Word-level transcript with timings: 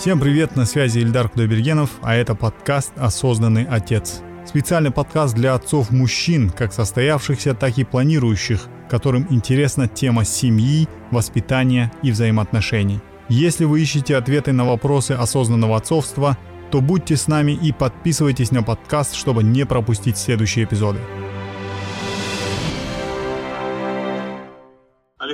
Всем 0.00 0.18
привет, 0.18 0.56
на 0.56 0.64
связи 0.64 1.00
Ильдар 1.00 1.28
Кудайбергенов, 1.28 1.90
а 2.00 2.14
это 2.14 2.34
подкаст 2.34 2.92
«Осознанный 2.96 3.64
отец». 3.64 4.22
Специальный 4.46 4.90
подкаст 4.90 5.34
для 5.34 5.52
отцов-мужчин, 5.52 6.48
как 6.48 6.72
состоявшихся, 6.72 7.52
так 7.52 7.76
и 7.76 7.84
планирующих, 7.84 8.66
которым 8.88 9.26
интересна 9.28 9.88
тема 9.88 10.24
семьи, 10.24 10.88
воспитания 11.10 11.92
и 12.02 12.12
взаимоотношений. 12.12 13.00
Если 13.28 13.66
вы 13.66 13.82
ищете 13.82 14.16
ответы 14.16 14.52
на 14.52 14.64
вопросы 14.64 15.12
осознанного 15.12 15.76
отцовства, 15.76 16.38
то 16.70 16.80
будьте 16.80 17.18
с 17.18 17.28
нами 17.28 17.52
и 17.52 17.70
подписывайтесь 17.70 18.52
на 18.52 18.62
подкаст, 18.62 19.14
чтобы 19.14 19.42
не 19.42 19.66
пропустить 19.66 20.16
следующие 20.16 20.64
эпизоды. 20.64 20.98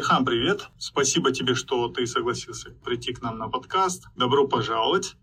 Алихан, 0.07 0.25
привет. 0.25 0.69
Спасибо 0.79 1.33
тебе, 1.33 1.57
что 1.57 1.89
ты 1.89 2.07
согласился 2.07 2.71
прийти 2.85 3.13
к 3.13 3.23
нам 3.23 3.39
на 3.39 3.49
подкаст. 3.49 4.05
Добро 4.15 4.47
пожаловать. 4.47 5.17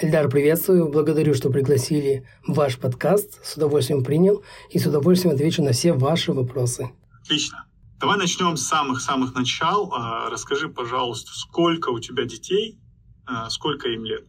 Эльдар, 0.00 0.28
приветствую. 0.28 0.92
Благодарю, 0.92 1.34
что 1.34 1.50
пригласили 1.50 2.24
ваш 2.46 2.78
подкаст. 2.78 3.44
С 3.44 3.56
удовольствием 3.56 4.04
принял 4.04 4.44
и 4.70 4.78
с 4.78 4.86
удовольствием 4.86 5.34
отвечу 5.34 5.64
на 5.64 5.72
все 5.72 5.92
ваши 5.92 6.32
вопросы. 6.32 6.90
Отлично. 7.20 7.66
Давай 7.98 8.16
начнем 8.16 8.56
с 8.56 8.62
самых-самых 8.68 9.34
начал. 9.34 9.92
А, 9.92 10.30
расскажи, 10.30 10.68
пожалуйста, 10.68 11.32
сколько 11.34 11.88
у 11.88 11.98
тебя 11.98 12.26
детей, 12.26 12.78
а, 13.26 13.50
сколько 13.50 13.88
им 13.88 14.04
лет? 14.04 14.24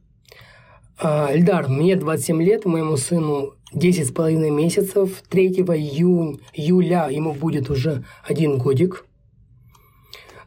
А, 0.98 1.32
Эльдар, 1.32 1.68
мне 1.68 1.96
27 1.96 2.42
лет, 2.42 2.66
моему 2.66 2.98
сыну 2.98 3.54
10 3.74 4.08
с 4.08 4.12
половиной 4.12 4.50
месяцев. 4.50 5.22
3 5.30 5.50
июня, 5.50 6.40
июля 6.54 7.10
ему 7.12 7.34
будет 7.34 7.70
уже 7.70 8.04
один 8.24 8.58
годик. 8.58 9.04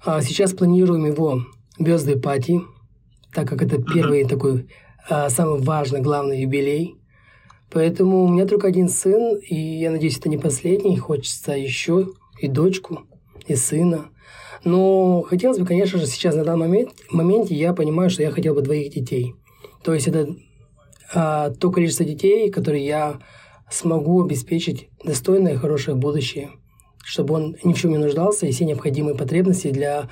А 0.03 0.23
сейчас 0.23 0.55
планируем 0.55 1.05
его 1.05 1.43
birthday 1.79 2.19
пати, 2.19 2.63
так 3.35 3.47
как 3.47 3.61
это 3.61 3.83
первый 3.83 4.25
такой 4.25 4.67
а, 5.11 5.29
самый 5.29 5.61
важный, 5.61 6.01
главный 6.01 6.41
юбилей. 6.41 6.97
Поэтому 7.71 8.25
у 8.25 8.29
меня 8.29 8.47
только 8.47 8.67
один 8.67 8.89
сын, 8.89 9.37
и 9.37 9.55
я 9.55 9.91
надеюсь, 9.91 10.17
это 10.17 10.31
не 10.31 10.39
последний. 10.39 10.97
Хочется 10.97 11.53
еще 11.53 12.09
и 12.41 12.49
дочку, 12.49 13.01
и 13.47 13.55
сына. 13.55 14.09
Но 14.65 15.21
хотелось 15.21 15.59
бы, 15.59 15.67
конечно 15.67 15.99
же, 15.99 16.07
сейчас 16.07 16.35
на 16.35 16.45
данный 16.45 16.67
момент, 16.67 16.91
моменте 17.11 17.55
я 17.55 17.75
понимаю, 17.75 18.09
что 18.09 18.23
я 18.23 18.31
хотел 18.31 18.55
бы 18.55 18.63
двоих 18.63 18.95
детей. 18.95 19.35
То 19.85 19.93
есть 19.93 20.09
это 20.09 20.35
а, 21.13 21.51
то 21.51 21.71
количество 21.71 22.07
детей, 22.07 22.51
которые 22.51 22.87
я 22.87 23.21
смогу 23.71 24.25
обеспечить 24.25 24.89
достойное 25.05 25.55
и 25.55 25.59
хорошее 25.59 25.95
будущее 25.95 26.53
чтобы 27.11 27.35
он 27.35 27.57
ни 27.65 27.73
в 27.73 27.79
чем 27.79 27.91
не 27.91 27.99
нуждался, 27.99 28.47
и 28.47 28.53
все 28.53 28.65
необходимые 28.65 29.17
потребности 29.17 29.71
для 29.71 30.09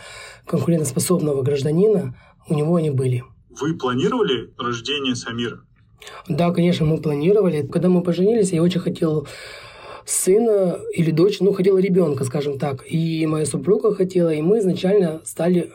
конкурентоспособного 0.47 1.43
гражданина 1.43 2.17
у 2.49 2.55
него 2.55 2.75
они 2.75 2.91
были. 2.91 3.23
Вы 3.61 3.75
планировали 3.75 4.53
рождение 4.59 5.15
Самира? 5.15 5.61
Да, 6.29 6.51
конечно, 6.51 6.87
мы 6.87 6.99
планировали. 6.99 7.67
Когда 7.67 7.89
мы 7.89 8.03
поженились, 8.03 8.53
я 8.53 8.63
очень 8.63 8.81
хотел 8.81 9.29
сына 10.05 10.81
или 10.93 11.13
дочь, 11.13 11.39
ну, 11.41 11.53
хотела 11.53 11.79
ребенка, 11.79 12.25
скажем 12.25 12.59
так. 12.59 12.85
И 12.89 13.27
моя 13.27 13.47
супруга 13.47 13.95
хотела, 13.95 14.35
и 14.35 14.43
мы 14.43 14.59
изначально 14.59 15.21
стали 15.25 15.71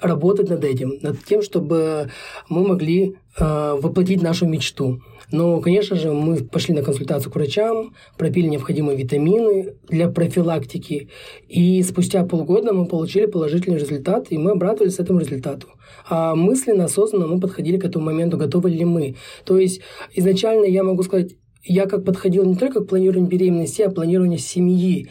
работать 0.00 0.48
над 0.48 0.62
этим, 0.64 0.98
над 1.02 1.24
тем, 1.24 1.42
чтобы 1.42 2.10
мы 2.48 2.66
могли 2.66 3.16
э, 3.36 3.78
воплотить 3.80 4.22
нашу 4.22 4.46
мечту. 4.46 5.00
Но, 5.32 5.60
конечно 5.60 5.96
же, 5.96 6.12
мы 6.12 6.36
пошли 6.36 6.74
на 6.74 6.82
консультацию 6.82 7.32
к 7.32 7.34
врачам, 7.34 7.94
пропили 8.18 8.46
необходимые 8.46 8.96
витамины 8.96 9.74
для 9.88 10.08
профилактики, 10.08 11.08
и 11.48 11.82
спустя 11.82 12.24
полгода 12.24 12.72
мы 12.72 12.86
получили 12.86 13.26
положительный 13.26 13.78
результат, 13.78 14.26
и 14.30 14.38
мы 14.38 14.52
обрадовались 14.52 14.98
этому 14.98 15.20
результату. 15.20 15.68
А 16.08 16.34
мысленно, 16.34 16.84
осознанно 16.84 17.26
мы 17.26 17.40
подходили 17.40 17.78
к 17.78 17.84
этому 17.84 18.04
моменту, 18.04 18.36
готовы 18.36 18.70
ли 18.70 18.84
мы. 18.84 19.16
То 19.44 19.58
есть 19.58 19.80
изначально 20.14 20.66
я 20.66 20.84
могу 20.84 21.02
сказать, 21.02 21.34
я 21.64 21.86
как 21.86 22.04
подходил 22.04 22.44
не 22.44 22.56
только 22.56 22.80
к 22.80 22.88
планированию 22.88 23.30
беременности, 23.30 23.82
а 23.82 23.90
к 23.90 23.94
планированию 23.94 24.38
семьи 24.38 25.08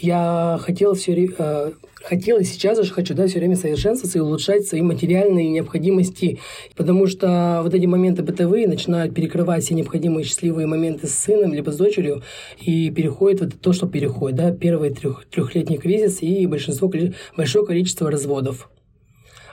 я 0.00 0.58
хотел 0.60 0.94
все 0.94 1.28
э, 1.38 1.72
хотел 2.02 2.38
и 2.38 2.44
сейчас 2.44 2.82
же 2.82 2.92
хочу 2.92 3.14
да, 3.14 3.26
все 3.26 3.38
время 3.38 3.56
совершенствоваться 3.56 4.18
и 4.18 4.22
улучшать 4.22 4.66
свои 4.66 4.80
материальные 4.82 5.48
необходимости, 5.50 6.40
потому 6.76 7.06
что 7.06 7.60
вот 7.62 7.74
эти 7.74 7.86
моменты 7.86 8.22
бытовые 8.22 8.66
начинают 8.66 9.14
перекрывать 9.14 9.64
все 9.64 9.74
необходимые 9.74 10.24
счастливые 10.24 10.66
моменты 10.66 11.06
с 11.06 11.14
сыном 11.14 11.52
либо 11.52 11.70
с 11.70 11.76
дочерью 11.76 12.22
и 12.60 12.90
переходит 12.90 13.40
вот 13.40 13.60
то, 13.60 13.72
что 13.72 13.86
переходит, 13.86 14.36
да, 14.36 14.50
первый 14.52 14.90
трех, 14.90 15.26
трехлетний 15.26 15.76
кризис 15.76 16.22
и 16.22 16.46
большинство, 16.46 16.90
большое 17.36 17.66
количество 17.66 18.10
разводов. 18.10 18.70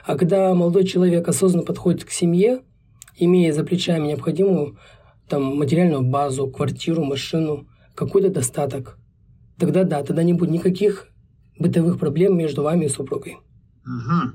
А 0.04 0.16
когда 0.16 0.54
молодой 0.54 0.84
человек 0.84 1.28
осознанно 1.28 1.64
подходит 1.64 2.04
к 2.04 2.10
семье, 2.10 2.60
имея 3.18 3.52
за 3.52 3.62
плечами 3.62 4.08
необходимую 4.08 4.78
там, 5.28 5.56
материальную 5.56 6.02
базу, 6.02 6.48
квартиру, 6.48 7.04
машину, 7.04 7.66
какой-то 7.94 8.30
достаток– 8.30 8.96
тогда 9.60 9.84
да, 9.84 10.02
тогда 10.02 10.22
не 10.22 10.32
будет 10.32 10.50
никаких 10.50 11.06
бытовых 11.58 11.98
проблем 11.98 12.36
между 12.36 12.62
вами 12.62 12.86
и 12.86 12.88
супругой. 12.88 13.38
Угу. 13.84 14.32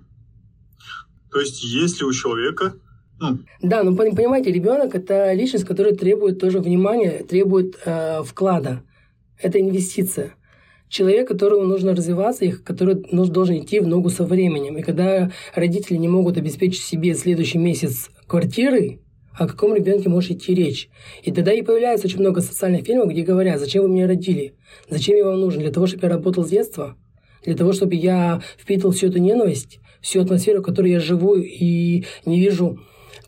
То 1.32 1.40
есть, 1.42 1.64
если 1.64 2.06
у 2.06 2.14
человека 2.14 2.76
ну. 3.20 3.40
Да, 3.62 3.84
но 3.84 3.96
понимаете, 3.96 4.52
ребенок 4.52 4.94
это 4.94 5.32
личность, 5.34 5.66
которая 5.66 5.96
требует 5.96 6.40
тоже 6.40 6.60
внимания, 6.60 7.24
требует 7.24 7.80
э, 7.86 8.24
вклада. 8.24 8.84
Это 9.42 9.60
инвестиция. 9.60 10.36
Человек, 10.90 11.28
которому 11.28 11.66
нужно 11.66 11.96
развиваться, 11.96 12.46
и 12.46 12.52
который 12.52 12.96
должен 13.12 13.58
идти 13.58 13.80
в 13.80 13.88
ногу 13.88 14.10
со 14.10 14.26
временем. 14.26 14.78
И 14.78 14.82
когда 14.82 15.32
родители 15.56 15.96
не 15.96 16.10
могут 16.10 16.38
обеспечить 16.38 16.84
себе 16.84 17.16
следующий 17.16 17.58
месяц 17.58 18.10
квартиры, 18.28 19.00
о 19.38 19.48
каком 19.48 19.76
ребенке 19.76 20.10
может 20.10 20.32
идти 20.32 20.54
речь. 20.54 20.90
И 21.24 21.32
тогда 21.32 21.52
и 21.52 21.62
появляется 21.62 22.08
очень 22.08 22.20
много 22.20 22.42
социальных 22.42 22.86
фильмов, 22.86 23.10
где 23.10 23.22
говорят, 23.22 23.60
зачем 23.60 23.84
вы 23.84 23.90
меня 23.90 24.08
родили, 24.08 24.54
зачем 24.90 25.18
я 25.18 25.26
вам 25.26 25.40
нужен, 25.40 25.62
для 25.62 25.72
того, 25.72 25.88
чтобы 25.88 26.04
я 26.04 26.10
работал 26.10 26.46
с 26.46 26.50
детства, 26.50 26.96
для 27.44 27.56
того, 27.56 27.74
чтобы 27.74 27.96
я 27.96 28.42
впитывал 28.58 28.94
всю 28.94 29.08
эту 29.08 29.20
ненависть, 29.20 29.80
всю 30.02 30.22
атмосферу, 30.22 30.62
в 30.62 30.66
которой 30.66 30.92
я 30.92 31.00
живу 31.00 31.36
и 31.36 32.06
не 32.26 32.40
вижу 32.40 32.80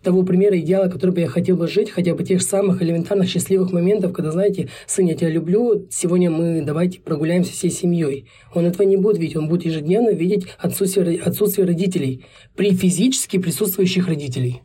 того 0.03 0.23
примера, 0.23 0.57
идеала, 0.59 0.90
который 0.90 1.12
бы 1.12 1.22
я 1.22 1.28
хотел 1.28 1.57
бы 1.57 1.67
жить, 1.67 1.90
хотя 1.90 2.16
бы 2.16 2.23
тех 2.23 2.41
самых 2.41 2.81
элементарных 2.81 3.28
счастливых 3.28 3.73
моментов, 3.73 4.13
когда, 4.13 4.31
знаете, 4.31 4.69
сын, 4.85 5.06
я 5.06 5.16
тебя 5.16 5.29
люблю, 5.29 5.88
сегодня 5.90 6.29
мы 6.29 6.62
давайте 6.62 7.00
прогуляемся 7.00 7.51
всей 7.51 7.72
семьей. 7.72 8.28
Он 8.53 8.66
этого 8.66 8.84
не 8.84 8.96
будет 8.96 9.17
видеть, 9.17 9.35
он 9.35 9.50
будет 9.50 9.66
ежедневно 9.66 10.12
видеть 10.12 10.47
отсутствие, 10.59 11.19
отсутствие 11.19 11.67
родителей 11.67 12.25
при 12.56 12.73
физически 12.73 13.38
присутствующих 13.38 14.07
родителей 14.07 14.62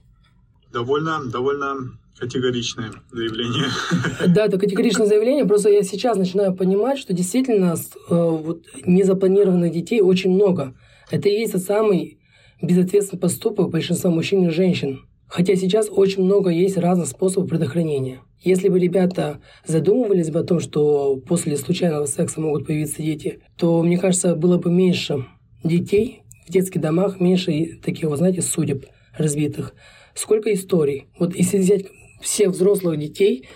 довольно, 0.72 1.24
довольно 1.24 1.92
категоричное 2.18 2.92
заявление. 3.10 3.66
Да, 4.28 4.46
это 4.46 4.58
категоричное 4.58 5.06
заявление. 5.06 5.44
Просто 5.44 5.70
я 5.70 5.82
сейчас 5.82 6.16
начинаю 6.16 6.54
понимать, 6.54 6.98
что 6.98 7.12
действительно 7.12 7.74
э, 7.74 8.14
вот, 8.14 8.62
незапланированных 8.84 9.72
детей 9.72 10.00
очень 10.00 10.30
много. 10.30 10.74
Это 11.10 11.28
и 11.28 11.40
есть 11.40 11.58
самый 11.64 12.18
безответственный 12.60 13.20
поступок 13.20 13.70
большинства 13.70 14.10
мужчин 14.10 14.46
и 14.46 14.50
женщин. 14.50 15.00
Хотя 15.26 15.56
сейчас 15.56 15.88
очень 15.90 16.22
много 16.24 16.50
есть 16.50 16.76
разных 16.76 17.08
способов 17.08 17.48
предохранения. 17.48 18.20
Если 18.40 18.68
бы 18.68 18.78
ребята 18.78 19.40
задумывались 19.66 20.30
бы 20.30 20.40
о 20.40 20.44
том, 20.44 20.60
что 20.60 21.16
после 21.16 21.56
случайного 21.56 22.06
секса 22.06 22.40
могут 22.40 22.66
появиться 22.66 23.02
дети, 23.02 23.40
то, 23.56 23.82
мне 23.82 23.98
кажется, 23.98 24.34
было 24.34 24.58
бы 24.58 24.70
меньше 24.70 25.24
детей 25.64 26.22
в 26.46 26.52
детских 26.52 26.80
домах, 26.80 27.18
меньше 27.18 27.78
таких, 27.82 28.10
вы 28.10 28.16
знаете, 28.16 28.42
судеб 28.42 28.84
разбитых 29.16 29.74
сколько 30.14 30.52
историй. 30.52 31.06
Вот 31.18 31.34
если 31.34 31.58
взять 31.58 31.86
всех 32.20 32.50
взрослых 32.50 32.98
детей, 32.98 33.48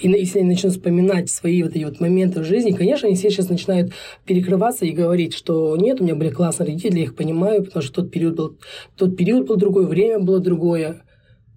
и 0.00 0.08
если 0.08 0.40
они 0.40 0.48
начнут 0.48 0.72
вспоминать 0.72 1.28
свои 1.28 1.62
вот 1.62 1.74
эти 1.74 1.84
вот 1.84 1.98
моменты 2.00 2.40
в 2.40 2.44
жизни, 2.44 2.70
конечно, 2.70 3.08
они 3.08 3.16
все 3.16 3.30
сейчас 3.30 3.48
начинают 3.48 3.92
перекрываться 4.24 4.84
и 4.84 4.92
говорить, 4.92 5.34
что 5.34 5.76
нет, 5.76 6.00
у 6.00 6.04
меня 6.04 6.14
были 6.14 6.30
классные 6.30 6.68
родители, 6.68 6.98
я 6.98 7.04
их 7.04 7.16
понимаю, 7.16 7.64
потому 7.64 7.82
что 7.82 8.02
тот 8.02 8.10
период 8.10 8.36
был, 8.36 8.58
тот 8.96 9.16
период 9.16 9.46
был 9.46 9.56
другой, 9.56 9.86
время 9.86 10.20
было 10.20 10.38
другое, 10.38 11.02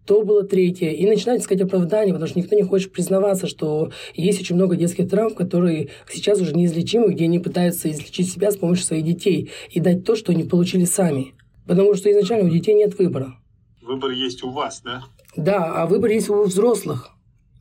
то 0.06 0.24
было 0.24 0.44
третье. 0.44 0.90
И 0.90 1.06
начинают 1.06 1.42
искать 1.42 1.62
оправдания, 1.62 2.14
потому 2.14 2.28
что 2.28 2.40
никто 2.40 2.56
не 2.56 2.64
хочет 2.64 2.92
признаваться, 2.92 3.48
что 3.48 3.92
есть 4.16 4.40
очень 4.42 4.56
много 4.56 4.76
детских 4.76 5.10
травм, 5.10 5.36
которые 5.36 5.90
сейчас 6.12 6.40
уже 6.40 6.54
неизлечимы, 6.54 7.14
где 7.14 7.26
они 7.26 7.40
пытаются 7.40 7.92
излечить 7.92 8.32
себя 8.32 8.52
с 8.52 8.58
помощью 8.58 8.86
своих 8.86 9.04
детей 9.04 9.52
и 9.70 9.80
дать 9.80 10.04
то, 10.04 10.16
что 10.16 10.32
они 10.32 10.44
получили 10.44 10.86
сами. 10.86 11.34
Потому 11.68 11.94
что 11.96 12.12
изначально 12.12 12.48
у 12.48 12.52
детей 12.52 12.76
нет 12.76 12.98
выбора. 12.98 13.36
Выбор 13.86 14.12
есть 14.12 14.44
у 14.44 14.50
вас, 14.50 14.82
да? 14.84 15.04
Да, 15.36 15.84
а 15.84 15.86
выбор 15.86 16.10
есть 16.10 16.30
у 16.30 16.44
взрослых. 16.44 17.12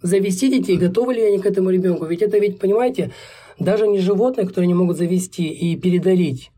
Завести 0.01 0.51
детей, 0.51 0.79
готовы 0.79 1.15
ли 1.15 1.23
они 1.23 1.39
к 1.39 1.47
этому 1.47 1.71
ребенку? 1.71 2.07
Ведь 2.07 2.23
это 2.23 2.39
ведь, 2.39 2.59
понимаете, 2.59 3.13
даже 3.59 3.87
не 3.87 3.99
животные, 3.99 4.47
которые 4.47 4.69
не 4.69 4.75
могут 4.75 4.97
завести 4.97 5.47
и 5.47 5.77
передарить. 5.77 6.51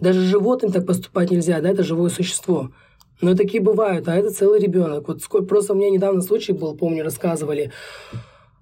Даже 0.00 0.20
животным 0.20 0.72
так 0.72 0.86
поступать 0.86 1.30
нельзя, 1.30 1.60
да, 1.60 1.70
это 1.70 1.84
живое 1.84 2.10
существо. 2.10 2.72
Но 3.20 3.36
такие 3.36 3.62
бывают, 3.62 4.08
а 4.08 4.16
это 4.16 4.30
целый 4.30 4.60
ребенок. 4.60 5.08
Вот 5.08 5.22
сколько, 5.22 5.46
просто 5.46 5.74
у 5.74 5.76
меня 5.76 5.90
недавно 5.90 6.22
случай 6.22 6.52
был, 6.52 6.74
помню, 6.74 7.04
рассказывали. 7.04 7.70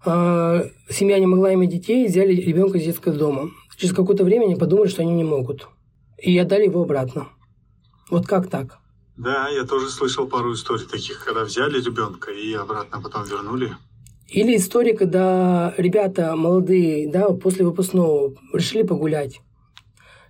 А, 0.04 0.64
семья 0.88 1.18
не 1.18 1.26
могла 1.26 1.54
иметь 1.54 1.70
детей, 1.70 2.06
взяли 2.06 2.34
ребенка 2.34 2.78
из 2.78 2.84
детского 2.84 3.14
дома. 3.14 3.50
Через 3.76 3.94
какое-то 3.94 4.24
время 4.24 4.44
они 4.46 4.56
подумали, 4.56 4.88
что 4.88 5.02
они 5.02 5.12
не 5.12 5.24
могут. 5.24 5.68
И 6.18 6.36
отдали 6.36 6.64
его 6.64 6.82
обратно. 6.82 7.28
Вот 8.10 8.26
как 8.26 8.48
так? 8.48 8.80
Да, 9.16 9.48
я 9.48 9.64
тоже 9.64 9.90
слышал 9.90 10.26
пару 10.26 10.54
историй 10.54 10.86
таких, 10.86 11.24
когда 11.24 11.44
взяли 11.44 11.80
ребенка 11.80 12.30
и 12.30 12.54
обратно 12.54 13.00
потом 13.02 13.24
вернули. 13.24 13.76
Или 14.28 14.56
история, 14.56 14.96
когда 14.96 15.74
ребята 15.76 16.36
молодые, 16.36 17.10
да, 17.10 17.30
после 17.30 17.64
выпускного 17.64 18.34
решили 18.52 18.82
погулять. 18.82 19.40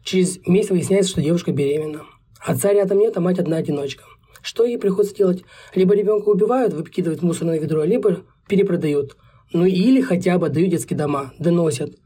Через 0.03 0.44
месяц 0.47 0.71
выясняется, 0.71 1.12
что 1.12 1.23
девушка 1.23 1.53
беременна. 1.53 2.06
Отца 2.41 2.73
рядом 2.73 2.99
нет, 2.99 3.17
а 3.17 3.21
мать 3.21 3.38
одна 3.38 3.59
одиночка. 3.59 4.05
Что 4.43 4.65
ей 4.65 4.79
приходится 4.79 5.15
делать? 5.15 5.44
Либо 5.75 5.94
ребенка 5.94 6.31
убивают, 6.31 6.73
выкидывают 6.73 7.21
в 7.21 7.25
мусорное 7.25 7.61
ведро, 7.61 7.85
либо 7.85 8.23
перепродают. 8.49 9.17
Ну 9.53 9.67
или 9.67 10.00
хотя 10.00 10.38
бы 10.38 10.49
дают 10.49 10.71
детские 10.71 10.97
дома, 10.99 11.32
доносят. 11.38 12.00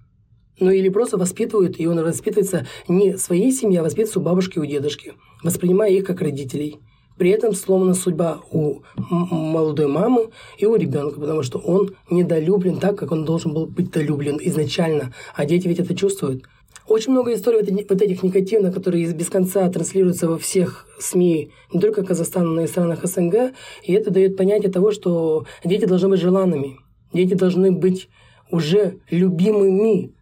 Ну 0.61 0.71
или 0.71 0.89
просто 0.89 1.17
воспитывают, 1.17 1.81
и 1.81 1.87
он 1.87 2.03
воспитывается 2.03 2.67
не 2.89 3.17
своей 3.17 3.51
семьей, 3.51 3.81
а 3.81 3.83
воспитывается 3.83 4.21
у 4.21 4.23
бабушки 4.23 4.59
у 4.59 4.65
дедушки, 4.65 5.15
воспринимая 5.43 5.91
их 5.91 6.05
как 6.05 6.21
родителей. 6.21 6.79
При 7.17 7.31
этом 7.31 7.55
сломана 7.55 7.95
судьба 7.95 8.41
у 8.51 8.81
молодой 8.97 9.87
мамы 9.87 10.31
и 10.59 10.67
у 10.67 10.75
ребенка, 10.75 11.21
потому 11.21 11.43
что 11.43 11.59
он 11.59 11.95
недолюблен 12.11 12.79
так, 12.79 12.99
как 12.99 13.13
он 13.13 13.25
должен 13.25 13.55
был 13.55 13.67
быть 13.67 13.91
долюблен 13.93 14.39
изначально. 14.43 15.13
А 15.35 15.45
дети 15.45 15.69
ведь 15.69 15.79
это 15.79 15.95
чувствуют. 15.95 16.45
Очень 16.89 17.13
много 17.13 17.33
историй 17.33 17.61
вот 17.89 18.03
этих 18.03 18.23
негативных, 18.23 18.75
которые 18.75 19.11
без 19.13 19.29
конца 19.29 19.69
транслируются 19.71 20.29
во 20.29 20.39
всех 20.39 20.87
СМИ, 20.99 21.51
не 21.73 21.81
только 21.81 22.05
Казахстана, 22.05 22.51
но 22.51 22.63
и 22.63 22.67
странах 22.67 23.05
СНГ. 23.05 23.53
И 23.85 23.93
это 23.93 24.11
дает 24.11 24.37
понятие 24.37 24.71
того, 24.71 24.91
что 24.91 25.47
дети 25.65 25.87
должны 25.87 26.09
быть 26.09 26.21
желанными. 26.21 26.79
Дети 27.13 27.35
должны 27.35 27.71
быть 27.73 28.09
уже 28.51 28.99
любимыми 29.09 30.13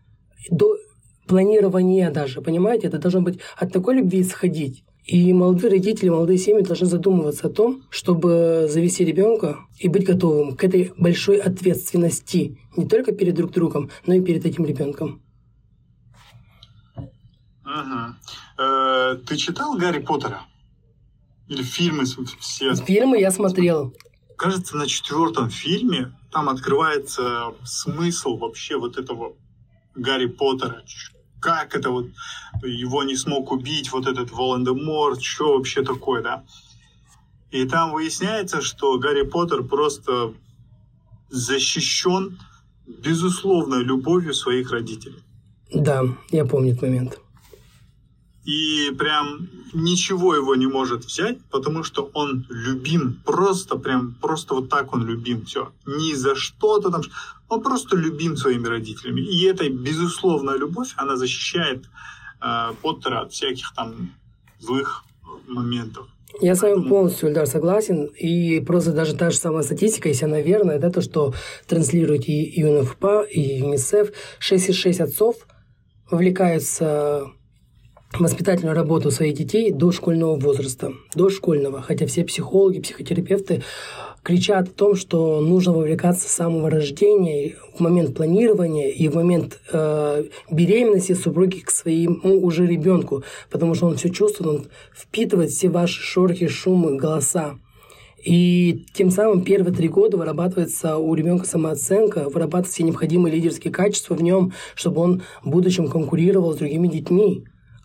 до 0.51 0.77
планирования 1.27 2.11
даже, 2.11 2.41
понимаете? 2.41 2.89
Это 2.89 2.99
должно 2.99 3.23
быть 3.23 3.39
от 3.57 3.73
такой 3.73 3.97
любви 3.97 4.23
исходить. 4.23 4.85
И 5.05 5.33
молодые 5.33 5.71
родители, 5.71 6.11
молодые 6.11 6.39
семьи 6.39 6.63
должны 6.63 6.87
задумываться 6.87 7.49
о 7.49 7.51
том, 7.51 7.83
чтобы 7.91 8.69
завести 8.71 9.05
ребенка 9.05 9.59
и 9.79 9.89
быть 9.89 10.05
готовым 10.05 10.57
к 10.57 10.63
этой 10.63 10.93
большой 10.97 11.39
ответственности 11.39 12.59
не 12.77 12.87
только 12.87 13.13
перед 13.13 13.35
друг 13.35 13.51
другом, 13.51 13.91
но 14.07 14.15
и 14.15 14.21
перед 14.21 14.47
этим 14.47 14.65
ребенком. 14.65 15.21
Ага. 17.65 18.17
Э, 18.59 19.17
ты 19.27 19.37
читал 19.37 19.77
Гарри 19.77 19.99
Поттера? 19.99 20.43
Или 21.49 21.63
фильмы 21.63 22.05
все? 22.05 22.75
Фильмы 22.75 23.19
я 23.19 23.31
смотрел. 23.31 23.95
Кажется, 24.37 24.77
на 24.77 24.87
четвертом 24.87 25.51
фильме 25.51 26.13
там 26.31 26.49
открывается 26.49 27.55
смысл 27.65 28.37
вообще 28.37 28.79
вот 28.79 28.99
этого 28.99 29.35
Гарри 29.95 30.27
Поттера. 30.27 30.83
Как 31.41 31.75
это 31.75 31.91
вот 31.91 32.07
его 32.63 33.03
не 33.03 33.17
смог 33.17 33.51
убить, 33.51 33.93
вот 33.93 34.07
этот 34.07 34.31
Волан-де-Морт, 34.31 35.23
что 35.23 35.57
вообще 35.57 35.83
такое, 35.83 36.23
да? 36.23 36.45
И 37.51 37.65
там 37.67 37.93
выясняется, 37.93 38.63
что 38.63 38.99
Гарри 38.99 39.23
Поттер 39.23 39.63
просто 39.63 40.35
защищен 41.29 42.39
безусловной 42.87 43.83
любовью 43.83 44.35
своих 44.35 44.71
родителей. 44.71 45.23
Да, 45.75 46.05
я 46.31 46.45
помню 46.45 46.73
этот 46.73 46.83
момент 46.83 47.19
и 48.45 48.91
прям 48.99 49.49
ничего 49.73 50.35
его 50.35 50.55
не 50.55 50.67
может 50.67 51.05
взять, 51.05 51.39
потому 51.51 51.85
что 51.85 52.11
он 52.13 52.45
любим, 52.49 53.21
просто 53.25 53.77
прям, 53.77 54.15
просто 54.21 54.55
вот 54.55 54.69
так 54.69 54.93
он 54.93 55.07
любим, 55.07 55.45
все. 55.45 55.73
Не 55.87 56.15
за 56.15 56.35
что-то 56.35 56.91
там, 56.91 57.03
он 57.49 57.63
просто 57.63 57.97
любим 57.97 58.37
своими 58.37 58.67
родителями. 58.67 59.21
И 59.21 59.45
эта 59.45 59.69
безусловная 59.69 60.57
любовь, 60.57 60.93
она 60.97 61.17
защищает 61.17 61.85
э, 62.41 62.73
Поттера 62.83 63.21
от 63.23 63.33
всяких 63.33 63.73
там 63.75 64.11
злых 64.59 65.05
моментов. 65.47 66.09
Я 66.41 66.55
с 66.55 66.63
вами 66.63 66.89
полностью, 66.89 67.29
Ильдар, 67.29 67.47
согласен. 67.47 68.07
И 68.07 68.61
просто 68.61 68.93
даже 68.93 69.15
та 69.15 69.31
же 69.31 69.37
самая 69.37 69.63
статистика, 69.63 70.09
если 70.09 70.25
она 70.25 70.41
верная, 70.41 70.79
да, 70.79 70.91
то, 70.91 71.03
что 71.03 71.35
транслирует 71.69 72.29
и 72.29 72.61
ЮНФПА, 72.61 73.23
и 73.23 73.59
ЮНИСЕФ, 73.59 74.13
6,6 74.41 75.03
отцов 75.03 75.37
вовлекаются 76.11 77.27
воспитательную 78.19 78.77
работу 78.77 79.11
своих 79.11 79.35
детей 79.35 79.73
до 79.73 79.93
школьного 79.93 80.37
возраста, 80.37 80.93
до 81.15 81.31
школьного. 81.31 81.83
Хотя 81.83 82.07
все 82.07 82.25
психологи, 82.25 82.81
психотерапевты 82.81 83.63
кричат 84.23 84.69
о 84.69 84.73
том, 84.73 84.95
что 84.95 85.41
нужно 85.41 85.73
вовлекаться 85.73 86.29
с 86.29 86.33
самого 86.33 86.71
рождения, 86.71 87.57
в 87.75 87.81
момент 87.81 88.15
планирования 88.15 88.91
и 88.91 89.09
в 89.09 89.15
момент 89.15 89.59
э, 89.73 90.25
беременности 90.51 91.13
супруги 91.13 91.59
к 91.59 91.71
своему 91.71 92.45
уже 92.45 92.67
ребенку, 92.67 93.25
потому 93.51 93.75
что 93.75 93.87
он 93.87 93.97
все 93.97 94.11
чувствует, 94.11 94.51
он 94.51 94.67
впитывает 94.95 95.51
все 95.51 95.69
ваши 95.69 96.01
шорохи, 96.01 96.47
шумы, 96.47 96.97
голоса. 96.97 97.57
И 98.25 98.87
тем 98.95 99.11
самым 99.11 99.43
первые 99.43 99.75
три 99.75 99.89
года 99.89 100.17
вырабатывается 100.17 100.97
у 100.97 101.13
ребенка 101.15 101.45
самооценка, 101.45 102.29
вырабатываются 102.29 102.85
необходимые 102.85 103.35
лидерские 103.35 103.73
качества 103.73 104.15
в 104.15 104.23
нем, 104.23 104.53
чтобы 104.77 105.01
он 105.01 105.23
в 105.43 105.51
будущем 105.51 105.89
конкурировал 105.89 106.53
с 106.53 106.59
другими 106.59 106.87
детьми. 106.87 107.45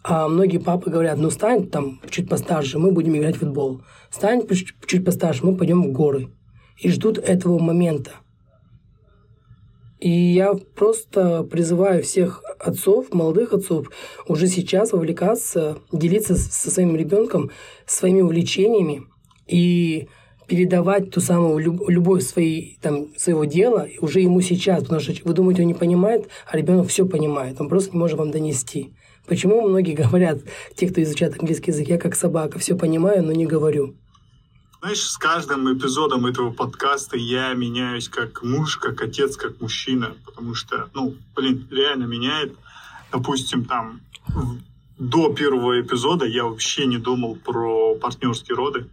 А 0.10 0.30
многие 0.30 0.58
папы 0.58 0.90
говорят, 0.90 1.18
ну 1.18 1.30
стань 1.30 1.68
там 1.68 2.00
чуть 2.10 2.30
постарше, 2.30 2.80
мы 2.80 2.92
будем 2.92 3.18
играть 3.18 3.36
в 3.36 3.40
футбол. 3.40 3.82
Стань 4.10 4.48
чуть 4.86 5.04
постарше, 5.04 5.46
мы 5.46 5.58
пойдем 5.58 5.84
в 5.84 5.92
горы. 5.92 6.30
И 6.78 6.90
ждут 6.90 7.18
этого 7.18 7.60
момента. 7.60 8.12
И 10.00 10.10
я 10.10 10.54
просто 10.54 11.44
призываю 11.44 12.04
всех 12.04 12.42
отцов, 12.58 13.14
молодых 13.14 13.52
отцов, 13.52 13.90
уже 14.30 14.48
сейчас 14.48 14.94
вовлекаться, 14.94 15.80
делиться 15.92 16.36
со 16.36 16.72
своим 16.72 16.96
ребенком 16.96 17.52
своими 17.86 18.22
увлечениями 18.22 19.04
и 19.46 20.08
передавать 20.48 21.12
ту 21.12 21.20
самую 21.20 21.60
любовь 21.90 22.24
своей, 22.24 22.78
там, 22.82 23.08
своего 23.18 23.44
дела 23.44 23.88
уже 24.00 24.22
ему 24.22 24.40
сейчас, 24.40 24.84
потому 24.84 25.02
что 25.02 25.14
вы 25.26 25.34
думаете, 25.34 25.64
он 25.64 25.68
не 25.68 25.74
понимает, 25.74 26.30
а 26.50 26.56
ребенок 26.56 26.88
все 26.88 27.06
понимает, 27.06 27.60
он 27.60 27.68
просто 27.68 27.92
не 27.92 28.00
может 28.00 28.18
вам 28.18 28.32
донести. 28.32 28.94
Почему 29.28 29.68
многие 29.68 29.94
говорят, 29.94 30.40
те, 30.76 30.90
кто 30.90 31.04
изучает 31.04 31.34
английский 31.38 31.72
язык, 31.72 31.88
я 31.90 31.98
как 31.98 32.16
собака, 32.16 32.60
все 32.60 32.76
понимаю, 32.76 33.24
но 33.24 33.34
не 33.34 33.46
говорю. 33.46 33.96
Знаешь, 34.80 35.02
с 35.02 35.18
каждым 35.18 35.76
эпизодом 35.76 36.28
этого 36.28 36.52
подкаста 36.52 37.18
я 37.18 37.54
меняюсь 37.54 38.10
как 38.10 38.42
муж, 38.44 38.78
как 38.78 39.02
отец, 39.02 39.36
как 39.36 39.60
мужчина, 39.60 40.16
потому 40.24 40.56
что, 40.56 40.90
ну, 40.94 41.16
блин, 41.36 41.68
реально 41.72 42.06
меняет. 42.06 42.56
Допустим, 43.12 43.66
там 43.66 44.02
до 44.98 45.34
первого 45.34 45.82
эпизода 45.82 46.26
я 46.26 46.46
вообще 46.46 46.86
не 46.86 46.98
думал 46.98 47.36
про 47.36 47.96
партнерские 47.96 48.56
роды, 48.56 48.88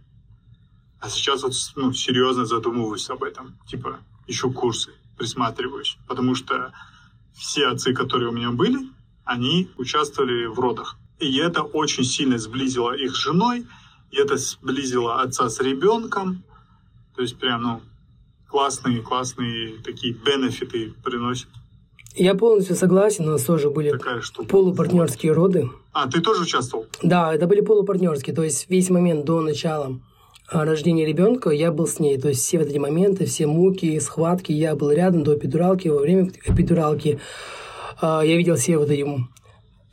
а 0.99 1.09
сейчас 1.09 1.43
ну, 1.75 1.93
серьезно 1.93 2.45
задумываюсь 2.45 3.09
об 3.09 3.23
этом. 3.23 3.57
Типа, 3.67 3.99
еще 4.27 4.51
курсы 4.51 4.91
присматриваюсь, 5.17 5.97
потому 6.07 6.35
что 6.35 6.73
все 7.35 7.67
отцы, 7.67 7.93
которые 7.93 8.29
у 8.29 8.33
меня 8.33 8.51
были, 8.51 8.79
они 9.25 9.69
участвовали 9.77 10.45
в 10.45 10.59
родах. 10.59 10.97
И 11.19 11.37
это 11.37 11.61
очень 11.63 12.03
сильно 12.03 12.37
сблизило 12.37 12.95
их 12.95 13.15
с 13.15 13.19
женой, 13.19 13.65
и 14.11 14.17
это 14.17 14.37
сблизило 14.37 15.21
отца 15.21 15.49
с 15.49 15.59
ребенком. 15.59 16.43
То 17.15 17.21
есть 17.21 17.37
прям, 17.37 17.61
ну, 17.61 17.81
классные, 18.49 19.01
классные 19.01 19.79
такие 19.83 20.13
бенефиты 20.13 20.93
приносят. 21.03 21.49
Я 22.15 22.33
полностью 22.35 22.75
согласен, 22.75 23.27
у 23.27 23.31
нас 23.31 23.43
тоже 23.43 23.69
были 23.69 23.93
полупартнерские 24.47 25.33
роды. 25.33 25.69
А, 25.91 26.09
ты 26.09 26.21
тоже 26.21 26.43
участвовал? 26.43 26.85
Да, 27.03 27.33
это 27.33 27.45
были 27.45 27.59
полупартнерские, 27.59 28.33
то 28.33 28.43
есть 28.43 28.69
весь 28.69 28.89
момент 28.89 29.25
до 29.25 29.41
начала 29.41 29.99
а, 30.47 30.63
рождения 30.63 31.05
ребенка 31.05 31.49
я 31.49 31.71
был 31.71 31.87
с 31.87 31.99
ней. 31.99 32.19
То 32.19 32.29
есть 32.29 32.41
все 32.41 32.59
вот 32.59 32.67
эти 32.67 32.77
моменты, 32.77 33.25
все 33.25 33.47
муки, 33.47 33.99
схватки, 33.99 34.51
я 34.51 34.75
был 34.75 34.91
рядом 34.91 35.23
до 35.23 35.35
эпидуралки, 35.35 35.87
во 35.87 35.99
время 35.99 36.31
эпидуралки. 36.45 37.19
А, 37.99 38.21
я 38.23 38.37
видел 38.37 38.55
все 38.55 38.77
вот 38.77 38.89
эти 38.89 39.05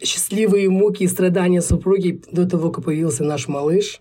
счастливые 0.02 0.68
муки 0.68 1.04
и 1.04 1.08
страдания 1.08 1.62
супруги 1.62 2.22
до 2.30 2.48
того, 2.48 2.70
как 2.70 2.84
появился 2.84 3.24
наш 3.24 3.48
малыш. 3.48 4.00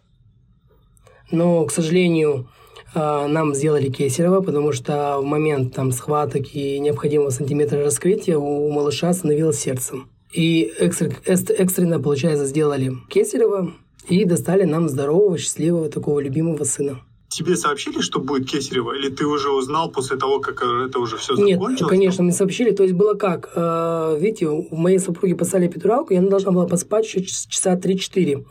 Но, 1.31 1.65
к 1.65 1.71
сожалению, 1.71 2.49
а, 2.93 3.27
нам 3.27 3.53
сделали 3.53 3.89
кесарево, 3.89 4.41
потому 4.41 4.71
что 4.73 5.19
в 5.19 5.25
момент 5.25 5.73
там, 5.73 5.91
схваток 5.91 6.53
и 6.53 6.79
необходимого 6.79 7.29
сантиметра 7.29 7.83
раскрытия 7.83 8.37
у 8.37 8.71
малыша 8.71 9.09
остановилось 9.09 9.59
сердце. 9.59 9.95
И 10.33 10.71
экстренно, 10.79 11.99
получается, 11.99 12.45
сделали 12.45 12.93
кесарево 13.09 13.73
и 14.07 14.25
достали 14.25 14.63
нам 14.63 14.89
здорового, 14.89 15.37
счастливого, 15.37 15.89
такого 15.89 16.19
любимого 16.19 16.63
сына. 16.63 17.01
Тебе 17.31 17.55
сообщили, 17.55 18.01
что 18.01 18.19
будет 18.19 18.49
Кесарева, 18.49 18.93
или 18.93 19.07
ты 19.07 19.25
уже 19.25 19.51
узнал 19.51 19.89
после 19.89 20.17
того, 20.17 20.41
как 20.41 20.61
это 20.61 20.99
уже 20.99 21.15
все 21.15 21.33
закончилось? 21.33 21.79
Нет, 21.79 21.89
конечно, 21.89 22.23
мне 22.23 22.33
сообщили. 22.33 22.71
То 22.71 22.83
есть 22.83 22.93
было 22.93 23.13
как? 23.13 23.51
Э, 23.55 24.17
видите, 24.19 24.47
у 24.47 24.75
моей 24.75 24.99
супруги 24.99 25.33
поставили 25.33 25.69
эпидуралку, 25.69 26.13
и 26.13 26.17
она 26.17 26.29
должна 26.29 26.51
была 26.51 26.67
поспать 26.67 27.05
еще 27.05 27.23
часа 27.23 27.77
3-4. 27.77 28.45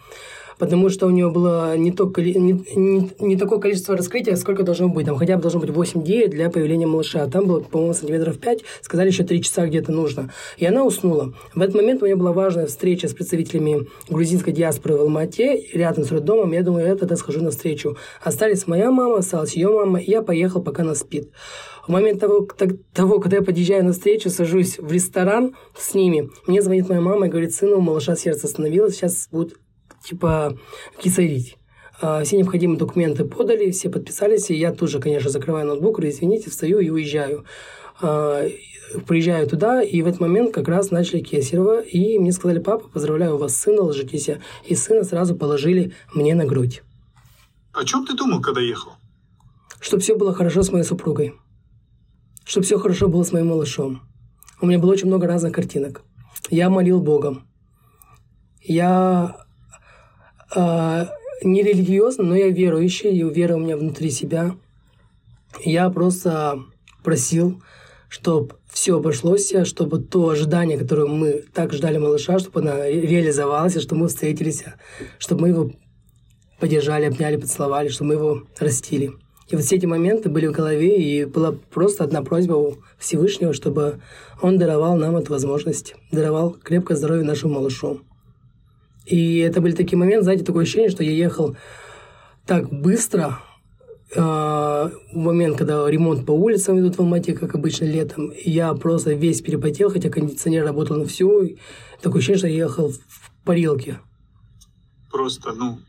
Потому 0.61 0.91
что 0.91 1.07
у 1.07 1.11
него 1.11 1.31
было 1.31 1.75
не, 1.79 1.91
то, 1.91 2.13
не, 2.19 2.53
не, 2.77 3.11
не 3.19 3.37
такое 3.37 3.59
количество 3.59 3.97
раскрытия, 3.97 4.37
сколько 4.37 4.63
должно 4.63 4.91
быть. 4.91 5.07
Там 5.07 5.17
хотя 5.17 5.37
бы 5.37 5.43
должно 5.43 5.59
быть 5.59 5.71
8-9 5.71 6.29
для 6.29 6.51
появления 6.51 6.87
малыша. 6.87 7.27
Там 7.29 7.47
было, 7.47 7.61
по-моему, 7.61 7.95
сантиметров 7.95 8.39
5, 8.39 8.61
сказали, 8.83 9.09
еще 9.09 9.25
3 9.25 9.43
часа 9.43 9.67
где-то 9.67 9.91
нужно. 9.91 10.31
И 10.59 10.67
она 10.67 10.85
уснула. 10.85 11.33
В 11.55 11.63
этот 11.63 11.75
момент 11.75 12.03
у 12.03 12.05
меня 12.05 12.17
была 12.17 12.33
важная 12.33 12.67
встреча 12.67 13.09
с 13.09 13.15
представителями 13.15 13.87
грузинской 14.11 14.53
диаспоры 14.53 14.97
в 14.97 15.01
Алмате, 15.01 15.67
рядом 15.73 16.05
с 16.05 16.13
роддомом. 16.13 16.53
Я 16.53 16.63
думаю, 16.63 16.87
я 16.87 16.95
тогда 16.95 17.17
схожу 17.17 17.41
на 17.41 17.51
встречу. 17.51 17.97
Остались 18.23 18.67
моя 18.67 18.91
мама, 18.91 19.19
осталась 19.19 19.55
ее 19.55 19.71
мама, 19.71 19.99
и 19.99 20.11
я 20.11 20.21
поехал, 20.21 20.61
пока 20.63 20.83
она 20.83 20.95
спит. 20.95 21.31
В 21.89 21.91
момент 21.91 22.21
того, 22.21 22.47
того, 22.93 23.19
когда 23.19 23.39
я 23.39 23.43
подъезжаю 23.43 23.83
на 23.83 23.93
встречу, 23.93 24.29
сажусь 24.29 24.79
в 24.79 24.93
ресторан 24.93 25.57
с 25.75 25.95
ними, 25.95 26.29
мне 26.47 26.61
звонит 26.61 26.91
моя 26.91 27.01
мама 27.01 27.27
и 27.27 27.31
говорит, 27.31 27.55
сыну, 27.55 27.79
у 27.79 27.81
малыша 27.81 28.15
сердце 28.15 28.47
остановилось, 28.47 28.97
сейчас 28.97 29.27
будет 29.33 29.55
типа 30.11 30.59
кисарить. 30.99 31.57
А, 32.01 32.25
все 32.25 32.37
необходимые 32.37 32.79
документы 32.79 33.25
подали, 33.25 33.71
все 33.71 33.91
подписались, 33.91 34.51
и 34.51 34.55
я 34.55 34.73
тут 34.73 34.91
же, 34.91 35.01
конечно, 35.01 35.31
закрываю 35.31 35.67
ноутбук, 35.67 35.97
говорю, 35.97 36.11
извините, 36.11 36.51
встаю 36.51 36.81
и 36.81 36.91
уезжаю. 36.91 37.45
А, 38.03 38.47
приезжаю 39.07 39.47
туда, 39.47 39.83
и 39.83 40.03
в 40.03 40.07
этот 40.07 40.21
момент 40.21 40.53
как 40.53 40.67
раз 40.69 40.91
начали 40.91 41.21
Кесарева, 41.21 41.81
и 41.81 42.19
мне 42.19 42.33
сказали, 42.33 42.59
папа, 42.59 42.89
поздравляю 42.89 43.37
вас 43.37 43.55
сына, 43.55 43.83
ложитесь. 43.83 44.31
И 44.67 44.75
сына 44.75 45.05
сразу 45.05 45.37
положили 45.37 45.93
мне 46.13 46.35
на 46.35 46.45
грудь. 46.45 46.83
О 47.73 47.85
чем 47.85 48.05
ты 48.05 48.15
думал, 48.15 48.41
когда 48.41 48.61
ехал? 48.61 48.93
Чтобы 49.81 50.03
все 50.03 50.17
было 50.17 50.35
хорошо 50.35 50.63
с 50.63 50.73
моей 50.73 50.85
супругой. 50.85 51.35
Чтобы 52.45 52.67
все 52.67 52.79
хорошо 52.79 53.09
было 53.09 53.23
с 53.23 53.33
моим 53.33 53.49
малышом. 53.49 54.03
У 54.61 54.67
меня 54.67 54.79
было 54.79 54.91
очень 54.91 55.07
много 55.07 55.27
разных 55.27 55.55
картинок. 55.55 56.03
Я 56.51 56.69
молил 56.69 57.01
Богом. 57.01 57.47
Я 58.61 59.37
не 60.55 61.63
религиозно, 61.63 62.25
но 62.25 62.37
я 62.37 62.49
верующий, 62.49 63.11
и 63.11 63.23
вера 63.23 63.57
у 63.57 63.61
меня 63.61 63.77
внутри 63.77 64.11
себя. 64.11 64.57
Я 65.65 65.91
просто 65.91 66.65
просил, 67.03 67.63
чтобы 68.09 68.57
все 68.69 68.97
обошлось, 68.97 69.53
чтобы 69.65 70.01
то 70.01 70.29
ожидание, 70.29 70.79
которое 70.79 71.07
мы 71.07 71.45
так 71.55 71.73
ждали 71.73 71.99
малыша, 71.99 72.39
чтобы 72.39 72.61
она 72.61 72.87
реализовалась, 72.89 73.81
чтобы 73.81 74.03
мы 74.03 74.09
встретились, 74.09 74.65
чтобы 75.19 75.43
мы 75.43 75.49
его 75.49 75.71
поддержали, 76.59 77.07
обняли, 77.07 77.37
поцеловали, 77.37 77.89
чтобы 77.89 78.09
мы 78.09 78.15
его 78.15 78.43
растили. 78.59 79.13
И 79.49 79.57
вот 79.57 79.65
все 79.65 79.77
эти 79.77 79.87
моменты 79.87 80.29
были 80.29 80.47
в 80.47 80.53
голове, 80.53 81.03
и 81.03 81.25
была 81.25 81.53
просто 81.53 82.05
одна 82.05 82.23
просьба 82.23 82.55
у 82.55 82.77
Всевышнего, 82.99 83.53
чтобы 83.53 84.01
он 84.41 84.59
даровал 84.59 84.97
нам 84.97 85.17
эту 85.17 85.33
возможность, 85.33 85.97
даровал 86.13 86.53
крепкое 86.53 86.97
здоровье 86.97 87.25
нашему 87.25 87.55
малышу. 87.55 88.01
И 89.11 89.39
это 89.39 89.61
были 89.61 89.75
такие 89.75 89.99
моменты, 89.99 90.23
знаете, 90.23 90.45
такое 90.45 90.63
ощущение, 90.63 90.89
что 90.89 91.03
я 91.03 91.11
ехал 91.11 91.57
так 92.47 92.71
быстро, 92.71 93.41
э, 94.15 94.21
в 94.21 95.17
момент, 95.17 95.59
когда 95.59 95.91
ремонт 95.91 96.25
по 96.25 96.31
улицам 96.31 96.79
идут 96.79 96.97
в 96.97 97.01
Алмате, 97.01 97.33
как 97.33 97.57
обычно 97.57 97.87
летом, 97.87 98.33
я 98.45 98.73
просто 98.75 99.13
весь 99.13 99.41
перепотел, 99.43 99.91
хотя 99.91 100.11
кондиционер 100.11 100.65
работал 100.65 100.97
на 100.97 101.07
всю. 101.07 101.57
Такое 102.01 102.19
ощущение, 102.19 102.39
что 102.39 102.47
я 102.47 102.55
ехал 102.55 102.91
в 102.93 103.45
парилке. 103.45 103.99
Просто, 105.11 105.53
ну, 105.53 105.81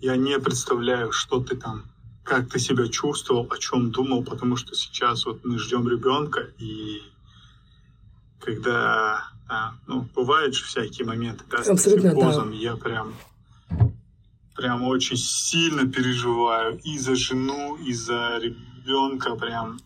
я 0.00 0.16
не 0.16 0.36
представляю, 0.40 1.12
что 1.12 1.40
ты 1.40 1.56
там, 1.56 1.84
как 2.24 2.48
ты 2.48 2.58
себя 2.58 2.88
чувствовал, 2.88 3.46
о 3.48 3.58
чем 3.58 3.92
думал, 3.92 4.24
потому 4.24 4.56
что 4.56 4.74
сейчас 4.74 5.24
вот 5.24 5.44
мы 5.44 5.56
ждем 5.56 5.88
ребенка, 5.88 6.48
и 6.58 7.00
когда 8.40 9.30
а, 9.50 9.72
ну, 9.88 10.06
бывают 10.14 10.54
же 10.54 10.64
всякие 10.64 11.04
моменты, 11.04 11.42
да, 11.50 11.58
Абсолютно, 11.58 12.12
с 12.12 12.14
позом, 12.14 12.50
да. 12.50 12.56
я 12.56 12.76
прям 12.76 13.12
прям 14.54 14.84
очень 14.84 15.16
сильно 15.16 15.90
переживаю 15.90 16.78
и 16.84 16.98
за 16.98 17.16
жену, 17.16 17.76
и 17.76 17.92
за 17.92 18.38
ребенка, 18.38 19.34
прям. 19.34 19.80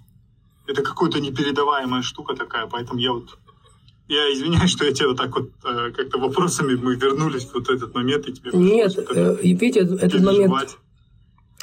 Это 0.66 0.82
какая-то 0.82 1.20
непередаваемая 1.20 2.02
штука 2.02 2.34
такая, 2.34 2.66
поэтому 2.66 2.98
я 2.98 3.12
вот 3.12 3.38
я 4.08 4.30
извиняюсь, 4.34 4.70
что 4.70 4.84
я 4.84 4.92
тебе 4.92 5.08
вот 5.08 5.16
так 5.16 5.34
вот 5.34 5.50
э, 5.64 5.92
как-то 5.92 6.18
вопросами 6.18 6.74
мы 6.74 6.96
вернулись 6.96 7.44
в 7.44 7.54
вот 7.54 7.70
этот 7.70 7.94
момент, 7.94 8.28
и 8.28 8.34
тебе 8.34 8.50
Нет, 8.52 8.98
э, 8.98 9.36
видите, 9.42 9.80
этот 9.80 10.20
момент 10.20 10.76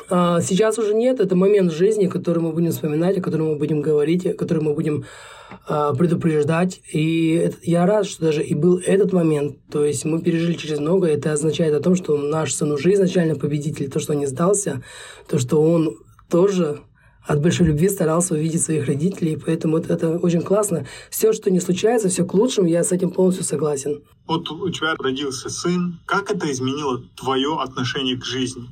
а, 0.10 0.42
сейчас 0.42 0.78
уже 0.78 0.94
нет, 0.94 1.20
это 1.20 1.36
момент 1.36 1.72
жизни, 1.72 2.08
который 2.08 2.40
мы 2.40 2.52
будем 2.52 2.72
вспоминать, 2.72 3.18
о 3.18 3.22
котором 3.22 3.50
мы 3.50 3.56
будем 3.56 3.82
говорить, 3.82 4.26
о 4.26 4.34
котором 4.34 4.66
мы 4.66 4.74
будем 4.74 5.06
а, 5.68 5.94
предупреждать. 5.94 6.82
И 6.92 7.52
я 7.64 7.86
рад, 7.86 8.06
что 8.06 8.26
даже 8.26 8.44
и 8.44 8.54
был 8.54 8.78
этот 8.86 9.14
момент. 9.14 9.58
То 9.72 9.86
есть 9.86 10.06
мы 10.06 10.22
пережили 10.22 10.54
через 10.54 10.80
много, 10.80 11.08
это 11.08 11.34
означает 11.34 11.74
о 11.74 11.82
том, 11.82 11.96
что 11.96 12.18
наш 12.18 12.54
сын 12.54 12.72
уже 12.72 12.94
изначально 12.94 13.36
победитель, 13.36 13.90
то, 13.90 14.00
что 14.00 14.14
он 14.14 14.20
не 14.20 14.28
сдался, 14.28 14.84
то, 15.28 15.40
что 15.40 15.62
он 15.62 15.98
тоже 16.30 16.80
от 17.24 17.42
большой 17.42 17.68
любви 17.68 17.88
старался 17.90 18.34
увидеть 18.34 18.64
своих 18.64 18.88
родителей, 18.88 19.38
поэтому 19.38 19.78
это, 19.78 19.94
это 19.94 20.18
очень 20.18 20.42
классно. 20.42 20.88
Все, 21.10 21.34
что 21.34 21.52
не 21.52 21.60
случается, 21.60 22.10
все 22.10 22.26
к 22.26 22.34
лучшему, 22.34 22.68
я 22.68 22.84
с 22.84 22.92
этим 22.92 23.12
полностью 23.12 23.46
согласен. 23.46 24.04
Вот 24.28 24.50
у 24.50 24.70
тебя 24.70 24.96
родился 24.98 25.50
сын. 25.50 26.00
Как 26.06 26.32
это 26.32 26.52
изменило 26.52 27.04
твое 27.16 27.58
отношение 27.60 28.18
к 28.18 28.26
жизни? 28.26 28.70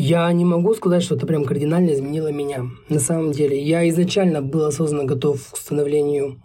Я 0.00 0.32
не 0.32 0.44
могу 0.44 0.76
сказать, 0.76 1.02
что 1.02 1.16
это 1.16 1.26
прям 1.26 1.44
кардинально 1.44 1.92
изменило 1.92 2.30
меня. 2.30 2.66
На 2.88 3.00
самом 3.00 3.32
деле, 3.32 3.60
я 3.60 3.88
изначально 3.88 4.40
был 4.40 4.64
осознанно 4.64 5.04
готов 5.04 5.50
к 5.50 5.56
становлению 5.56 6.40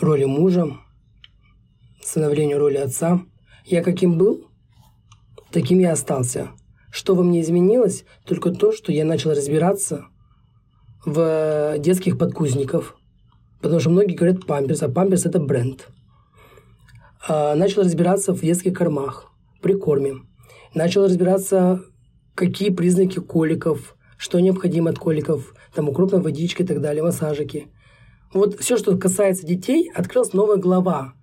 роли 0.00 0.24
мужа, 0.24 0.76
становлению 2.02 2.58
роли 2.58 2.78
отца. 2.78 3.20
Я 3.64 3.84
каким 3.84 4.18
был, 4.18 4.48
таким 5.52 5.78
я 5.78 5.92
остался. 5.92 6.50
Что 6.90 7.14
во 7.14 7.22
мне 7.22 7.42
изменилось? 7.42 8.04
Только 8.26 8.50
то, 8.50 8.72
что 8.72 8.90
я 8.90 9.04
начал 9.04 9.30
разбираться 9.30 10.06
в 11.06 11.76
детских 11.78 12.18
подкузников. 12.18 12.96
Потому 13.62 13.78
что 13.78 13.90
многие 13.90 14.16
говорят 14.16 14.46
памперс, 14.46 14.82
а 14.82 14.88
памперс– 14.88 15.26
это 15.26 15.38
бренд. 15.38 15.86
А, 17.28 17.54
начал 17.54 17.82
разбираться 17.82 18.34
в 18.34 18.40
детских 18.40 18.76
кормах, 18.76 19.30
при 19.62 19.74
корме. 19.74 20.14
Начал 20.74 21.04
разбираться 21.04 21.84
какие 22.34 22.70
признаки 22.70 23.18
коликов, 23.18 23.96
что 24.16 24.40
необходимо 24.40 24.90
от 24.90 24.98
коликов, 24.98 25.54
там 25.74 25.88
укропная 25.88 26.20
водичка 26.20 26.62
и 26.62 26.66
так 26.66 26.80
далее, 26.80 27.02
массажики. 27.02 27.68
Вот 28.32 28.58
все, 28.60 28.76
что 28.76 28.96
касается 28.96 29.46
детей, 29.46 29.90
открылась 29.94 30.32
новая 30.32 30.56
глава. 30.56 31.14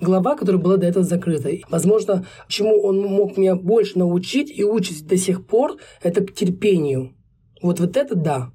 Глава, 0.00 0.36
которая 0.36 0.60
была 0.60 0.76
до 0.76 0.86
этого 0.86 1.04
закрытой. 1.04 1.64
Возможно, 1.70 2.26
чему 2.48 2.80
он 2.82 3.00
мог 3.00 3.36
меня 3.36 3.56
больше 3.56 3.98
научить 3.98 4.50
и 4.50 4.62
учить 4.62 5.06
до 5.06 5.16
сих 5.16 5.46
пор, 5.46 5.76
это 6.02 6.22
к 6.24 6.34
терпению. 6.34 7.14
Вот, 7.62 7.80
вот 7.80 7.96
это 7.96 8.14
да 8.14 8.52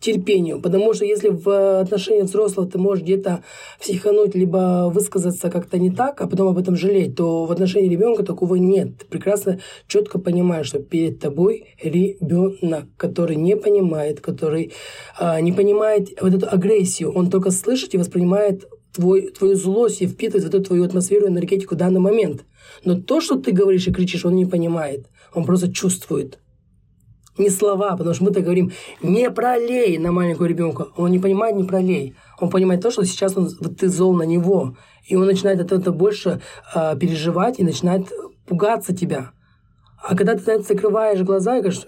терпению. 0.00 0.60
Потому 0.60 0.94
что 0.94 1.04
если 1.04 1.28
в 1.28 1.80
отношении 1.80 2.22
взрослого 2.22 2.68
ты 2.68 2.78
можешь 2.78 3.04
где-то 3.04 3.42
психануть, 3.80 4.34
либо 4.34 4.90
высказаться 4.92 5.50
как-то 5.50 5.78
не 5.78 5.90
так, 5.90 6.20
а 6.20 6.26
потом 6.28 6.48
об 6.48 6.58
этом 6.58 6.76
жалеть, 6.76 7.16
то 7.16 7.44
в 7.46 7.52
отношении 7.52 7.88
ребенка 7.88 8.22
такого 8.22 8.56
нет. 8.56 8.98
Ты 8.98 9.06
прекрасно 9.06 9.60
четко 9.86 10.18
понимаешь, 10.18 10.66
что 10.66 10.78
перед 10.78 11.18
тобой 11.20 11.74
ребенок, 11.82 12.86
который 12.96 13.36
не 13.36 13.56
понимает, 13.56 14.20
который 14.20 14.72
а, 15.18 15.40
не 15.40 15.52
понимает 15.52 16.08
вот 16.20 16.34
эту 16.34 16.48
агрессию. 16.48 17.12
Он 17.12 17.30
только 17.30 17.50
слышит 17.50 17.94
и 17.94 17.98
воспринимает 17.98 18.64
твой, 18.92 19.30
твою 19.30 19.56
злость 19.56 20.02
и 20.02 20.06
впитывает 20.06 20.44
вот 20.44 20.54
эту 20.54 20.64
твою 20.64 20.84
атмосферу 20.84 21.26
энергетику 21.26 21.74
в 21.74 21.78
данный 21.78 22.00
момент. 22.00 22.44
Но 22.84 23.00
то, 23.00 23.20
что 23.20 23.36
ты 23.36 23.52
говоришь 23.52 23.86
и 23.88 23.92
кричишь, 23.92 24.24
он 24.24 24.36
не 24.36 24.46
понимает. 24.46 25.06
Он 25.34 25.44
просто 25.44 25.72
чувствует 25.72 26.38
не 27.38 27.50
слова, 27.50 27.96
потому 27.96 28.14
что 28.14 28.24
мы-то 28.24 28.40
говорим 28.40 28.72
«не 29.02 29.30
пролей» 29.30 29.98
на 29.98 30.12
маленького 30.12 30.46
ребенка. 30.46 30.88
Он 30.96 31.10
не 31.10 31.18
понимает 31.18 31.56
«не 31.56 31.64
пролей». 31.64 32.14
Он 32.40 32.50
понимает 32.50 32.82
то, 32.82 32.90
что 32.90 33.04
сейчас 33.04 33.36
он, 33.36 33.48
вот 33.60 33.78
ты 33.78 33.88
зол 33.88 34.14
на 34.14 34.24
него. 34.24 34.76
И 35.06 35.16
он 35.16 35.26
начинает 35.26 35.60
от 35.60 35.72
этого 35.72 35.94
больше 35.94 36.40
э, 36.74 36.96
переживать 36.98 37.58
и 37.58 37.64
начинает 37.64 38.12
пугаться 38.46 38.94
тебя. 38.94 39.32
А 40.02 40.16
когда 40.16 40.34
ты 40.34 40.42
знаете, 40.42 40.64
закрываешь 40.64 41.22
глаза 41.22 41.56
и 41.56 41.60
говоришь, 41.60 41.84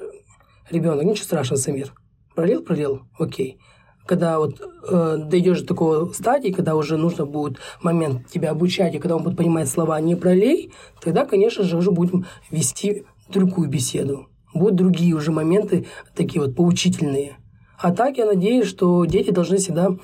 ребенок, 0.70 1.04
ничего 1.04 1.24
страшного, 1.24 1.60
Самир. 1.60 1.92
Пролил, 2.34 2.62
пролил, 2.62 3.02
окей. 3.18 3.58
Когда 4.06 4.38
вот 4.38 4.60
э, 4.88 5.16
дойдешь 5.18 5.60
до 5.60 5.68
такого 5.68 6.12
стадии, 6.12 6.50
когда 6.50 6.74
уже 6.74 6.96
нужно 6.96 7.26
будет 7.26 7.58
момент 7.82 8.28
тебя 8.28 8.50
обучать, 8.50 8.94
и 8.94 8.98
когда 8.98 9.16
он 9.16 9.22
будет 9.22 9.36
понимать 9.36 9.68
слова 9.68 10.00
«не 10.00 10.16
пролей», 10.16 10.72
тогда, 11.02 11.26
конечно 11.26 11.64
же, 11.64 11.76
уже 11.76 11.90
будем 11.90 12.26
вести 12.50 13.04
другую 13.28 13.68
беседу 13.68 14.29
будут 14.54 14.76
другие 14.76 15.14
уже 15.14 15.30
моменты, 15.32 15.86
такие 16.14 16.40
вот 16.42 16.56
поучительные. 16.56 17.36
А 17.78 17.92
так 17.92 18.18
я 18.18 18.26
надеюсь, 18.26 18.68
что 18.68 19.04
дети 19.06 19.30
должны 19.30 19.56
всегда 19.56 19.96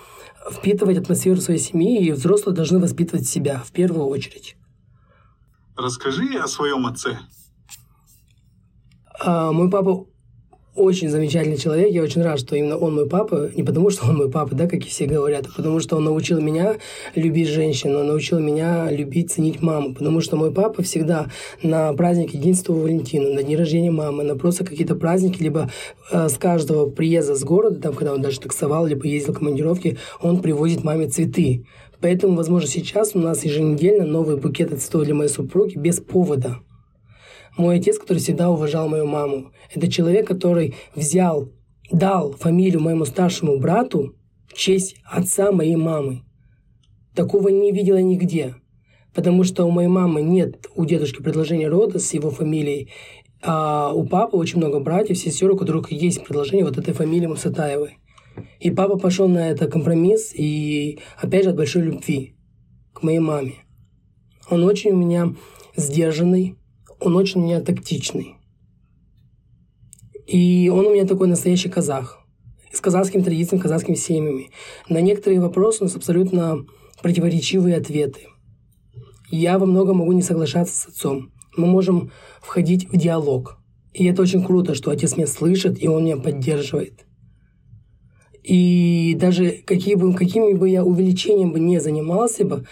впитывать 0.50 0.98
атмосферу 0.98 1.40
своей 1.40 1.60
семьи, 1.60 2.06
и 2.06 2.12
взрослые 2.12 2.54
должны 2.54 2.78
воспитывать 2.78 3.26
себя 3.26 3.62
в 3.64 3.72
первую 3.72 4.06
очередь. 4.06 4.56
Расскажи 5.76 6.38
о 6.38 6.46
своем 6.46 6.86
отце. 6.86 7.18
А, 9.20 9.52
мой 9.52 9.70
папа 9.70 10.06
очень 10.76 11.08
замечательный 11.08 11.56
человек. 11.56 11.90
Я 11.90 12.02
очень 12.02 12.22
рад, 12.22 12.38
что 12.38 12.54
именно 12.54 12.76
он 12.76 12.94
мой 12.94 13.08
папа. 13.08 13.50
Не 13.54 13.62
потому, 13.62 13.90
что 13.90 14.06
он 14.06 14.16
мой 14.16 14.30
папа, 14.30 14.54
да, 14.54 14.66
как 14.68 14.80
и 14.84 14.88
все 14.88 15.06
говорят, 15.06 15.46
а 15.46 15.56
потому 15.56 15.80
что 15.80 15.96
он 15.96 16.04
научил 16.04 16.40
меня 16.40 16.76
любить 17.14 17.48
женщин, 17.48 17.96
он 17.96 18.06
научил 18.06 18.38
меня 18.38 18.90
любить, 18.90 19.32
ценить 19.32 19.62
маму. 19.62 19.94
Потому 19.94 20.20
что 20.20 20.36
мой 20.36 20.52
папа 20.52 20.82
всегда 20.82 21.28
на 21.62 21.92
праздник 21.94 22.34
единства 22.34 22.72
Валентина, 22.72 23.30
на 23.30 23.42
день 23.42 23.56
рождения 23.56 23.90
мамы, 23.90 24.22
на 24.22 24.36
просто 24.36 24.64
какие-то 24.64 24.94
праздники, 24.94 25.42
либо 25.42 25.70
э, 26.12 26.28
с 26.28 26.36
каждого 26.36 26.88
приезда 26.90 27.34
с 27.34 27.42
города, 27.42 27.80
там, 27.80 27.94
когда 27.94 28.12
он 28.12 28.22
даже 28.22 28.40
таксовал, 28.40 28.86
либо 28.86 29.06
ездил 29.06 29.32
в 29.32 29.38
командировки, 29.38 29.98
он 30.20 30.40
привозит 30.40 30.84
маме 30.84 31.08
цветы. 31.08 31.64
Поэтому, 32.00 32.36
возможно, 32.36 32.68
сейчас 32.68 33.12
у 33.14 33.18
нас 33.18 33.44
еженедельно 33.44 34.04
новые 34.04 34.36
букеты 34.36 34.76
цветов 34.76 35.04
для 35.04 35.14
моей 35.14 35.30
супруги 35.30 35.76
без 35.78 36.00
повода. 36.00 36.58
Мой 37.56 37.76
отец, 37.76 37.98
который 37.98 38.18
всегда 38.18 38.50
уважал 38.50 38.88
мою 38.88 39.06
маму, 39.06 39.52
это 39.74 39.90
человек, 39.90 40.26
который 40.26 40.74
взял, 40.94 41.50
дал 41.90 42.32
фамилию 42.32 42.80
моему 42.80 43.06
старшему 43.06 43.58
брату 43.58 44.14
в 44.46 44.54
честь 44.54 44.96
отца 45.04 45.52
моей 45.52 45.76
мамы. 45.76 46.22
Такого 47.14 47.48
не 47.48 47.72
видела 47.72 47.98
нигде. 47.98 48.56
Потому 49.14 49.44
что 49.44 49.64
у 49.64 49.70
моей 49.70 49.88
мамы 49.88 50.20
нет 50.20 50.66
у 50.74 50.84
дедушки 50.84 51.22
предложения 51.22 51.68
рода 51.68 51.98
с 51.98 52.12
его 52.12 52.30
фамилией, 52.30 52.90
а 53.42 53.92
у 53.94 54.04
папы 54.04 54.36
очень 54.36 54.58
много 54.58 54.80
братьев, 54.80 55.16
сестер, 55.16 55.50
у 55.50 55.56
которых 55.56 55.90
есть 55.90 56.22
предложение 56.22 56.66
вот 56.66 56.76
этой 56.76 56.92
фамилии 56.92 57.26
Мусатаевой. 57.26 57.98
И 58.60 58.70
папа 58.70 58.98
пошел 58.98 59.28
на 59.28 59.48
это 59.48 59.68
компромисс, 59.68 60.34
и 60.34 60.98
опять 61.18 61.44
же 61.44 61.50
от 61.50 61.56
большой 61.56 61.82
любви 61.82 62.34
к 62.92 63.02
моей 63.02 63.18
маме. 63.18 63.54
Он 64.50 64.64
очень 64.64 64.90
у 64.90 64.96
меня 64.96 65.34
сдержанный, 65.76 66.56
он 67.00 67.16
очень 67.16 67.40
у 67.40 67.44
меня 67.44 67.60
тактичный. 67.60 68.36
И 70.26 70.68
он 70.68 70.86
у 70.86 70.92
меня 70.92 71.06
такой 71.06 71.28
настоящий 71.28 71.68
казах. 71.68 72.20
С 72.72 72.80
казахскими 72.80 73.22
традициями, 73.22 73.62
казахскими 73.62 73.94
семьями. 73.94 74.50
На 74.88 75.00
некоторые 75.00 75.40
вопросы 75.40 75.80
у 75.80 75.84
нас 75.84 75.94
абсолютно 75.96 76.66
противоречивые 77.00 77.76
ответы. 77.76 78.26
Я 79.30 79.58
во 79.58 79.66
многом 79.66 79.98
могу 79.98 80.12
не 80.12 80.22
соглашаться 80.22 80.74
с 80.74 80.86
отцом. 80.88 81.32
Мы 81.56 81.66
можем 81.66 82.10
входить 82.40 82.88
в 82.90 82.96
диалог. 82.96 83.58
И 83.92 84.04
это 84.04 84.22
очень 84.22 84.44
круто, 84.44 84.74
что 84.74 84.90
отец 84.90 85.16
меня 85.16 85.26
слышит, 85.26 85.82
и 85.82 85.88
он 85.88 86.04
меня 86.04 86.16
поддерживает. 86.16 87.06
И 88.42 89.16
даже 89.18 89.62
какие 89.64 89.94
бы, 89.94 90.14
какими 90.14 90.52
бы 90.52 90.68
я 90.68 90.84
увеличением 90.84 91.52
бы 91.52 91.58
не 91.58 91.80
занимался 91.80 92.44
бы, 92.44 92.66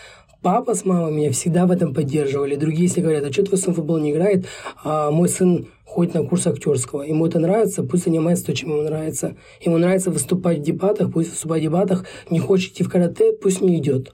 папа 0.44 0.74
с 0.74 0.84
мамой 0.84 1.10
меня 1.10 1.32
всегда 1.32 1.66
в 1.66 1.70
этом 1.70 1.94
поддерживали. 1.94 2.54
Другие, 2.54 2.84
если 2.84 3.00
говорят, 3.00 3.24
а 3.24 3.32
что 3.32 3.44
твой 3.44 3.58
сын 3.58 3.72
в 3.72 3.76
футбол 3.76 3.98
не 3.98 4.12
играет, 4.12 4.44
а 4.84 5.10
мой 5.10 5.30
сын 5.30 5.68
ходит 5.86 6.12
на 6.12 6.22
курс 6.22 6.46
актерского. 6.46 7.02
Ему 7.02 7.26
это 7.26 7.38
нравится, 7.38 7.82
пусть 7.82 8.04
занимается 8.04 8.44
то, 8.44 8.54
чем 8.54 8.70
ему 8.70 8.82
нравится. 8.82 9.36
Ему 9.62 9.78
нравится 9.78 10.10
выступать 10.10 10.58
в 10.58 10.62
дебатах, 10.62 11.10
пусть 11.10 11.30
выступать 11.30 11.60
в 11.60 11.64
дебатах. 11.64 12.04
Не 12.28 12.40
хочет 12.40 12.72
идти 12.72 12.84
в 12.84 12.90
карате, 12.90 13.32
пусть 13.32 13.62
не 13.62 13.78
идет. 13.78 14.12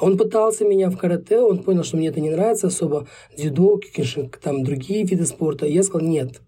Он 0.00 0.16
пытался 0.16 0.64
меня 0.64 0.88
в 0.88 0.96
карате, 0.96 1.40
он 1.40 1.62
понял, 1.62 1.84
что 1.84 1.98
мне 1.98 2.08
это 2.08 2.20
не 2.20 2.30
нравится 2.30 2.68
особо. 2.68 3.06
Дзюдо, 3.36 3.76
кикишинг, 3.76 4.38
там 4.38 4.64
другие 4.64 5.04
виды 5.04 5.26
спорта. 5.26 5.66
Я 5.66 5.82
сказал, 5.82 6.08
нет. 6.08 6.40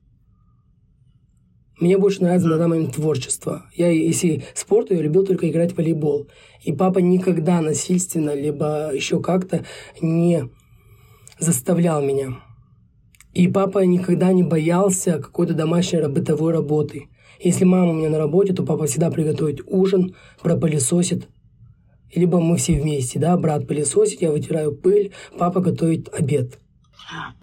Мне 1.80 1.98
больше 1.98 2.22
нравится 2.22 2.48
на 2.48 2.56
данный 2.56 2.76
момент 2.76 2.94
творчество. 2.94 3.66
Я, 3.74 3.90
если 3.90 4.44
спорт, 4.54 4.90
я 4.90 5.02
любил 5.02 5.26
только 5.26 5.50
играть 5.50 5.72
в 5.72 5.76
волейбол. 5.76 6.28
И 6.62 6.72
папа 6.72 7.00
никогда 7.00 7.60
насильственно, 7.60 8.34
либо 8.34 8.94
еще 8.94 9.20
как-то 9.20 9.64
не 10.00 10.48
заставлял 11.38 12.00
меня. 12.02 12.38
И 13.32 13.48
папа 13.48 13.80
никогда 13.80 14.32
не 14.32 14.44
боялся 14.44 15.18
какой-то 15.18 15.54
домашней 15.54 16.06
бытовой 16.06 16.52
работы. 16.52 17.08
Если 17.40 17.64
мама 17.64 17.90
у 17.90 17.94
меня 17.94 18.10
на 18.10 18.18
работе, 18.18 18.52
то 18.54 18.64
папа 18.64 18.86
всегда 18.86 19.10
приготовит 19.10 19.60
ужин, 19.66 20.14
пропылесосит. 20.40 21.28
Либо 22.14 22.40
мы 22.40 22.56
все 22.56 22.80
вместе, 22.80 23.18
да, 23.18 23.36
брат 23.36 23.66
пылесосит, 23.66 24.22
я 24.22 24.30
вытираю 24.30 24.72
пыль, 24.76 25.12
папа 25.36 25.60
готовит 25.60 26.08
обед. 26.14 26.60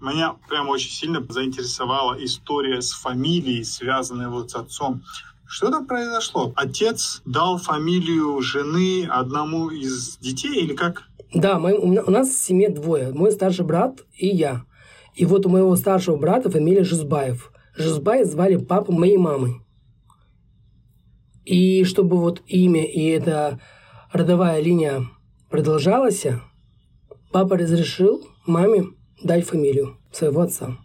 Меня 0.00 0.36
прям 0.48 0.68
очень 0.68 0.90
сильно 0.90 1.24
заинтересовала 1.28 2.22
история 2.24 2.80
с 2.80 2.92
фамилией, 2.92 3.64
связанная 3.64 4.28
вот 4.28 4.50
с 4.50 4.54
отцом. 4.56 5.02
Что 5.46 5.70
там 5.70 5.86
произошло? 5.86 6.52
Отец 6.56 7.20
дал 7.24 7.58
фамилию 7.58 8.40
жены 8.40 9.06
одному 9.06 9.68
из 9.68 10.16
детей 10.16 10.64
или 10.64 10.74
как? 10.74 11.08
Да, 11.34 11.58
мы, 11.58 11.74
у 11.78 12.10
нас 12.10 12.30
в 12.30 12.42
семье 12.42 12.70
двое. 12.70 13.12
Мой 13.12 13.32
старший 13.32 13.64
брат 13.64 14.00
и 14.14 14.28
я. 14.28 14.64
И 15.14 15.26
вот 15.26 15.46
у 15.46 15.50
моего 15.50 15.76
старшего 15.76 16.16
брата 16.16 16.50
фамилия 16.50 16.84
Жизбаев. 16.84 17.52
Жизбаев 17.76 18.26
звали 18.26 18.56
папу 18.56 18.92
моей 18.92 19.18
мамы. 19.18 19.62
И 21.44 21.84
чтобы 21.84 22.18
вот 22.18 22.42
имя 22.46 22.84
и 22.84 23.04
эта 23.06 23.60
родовая 24.12 24.60
линия 24.60 25.06
продолжалась, 25.50 26.24
папа 27.30 27.58
разрешил 27.58 28.26
маме 28.46 28.86
дать 29.22 29.46
фамилию 29.46 29.98
своего 30.10 30.42
отца. 30.42 30.76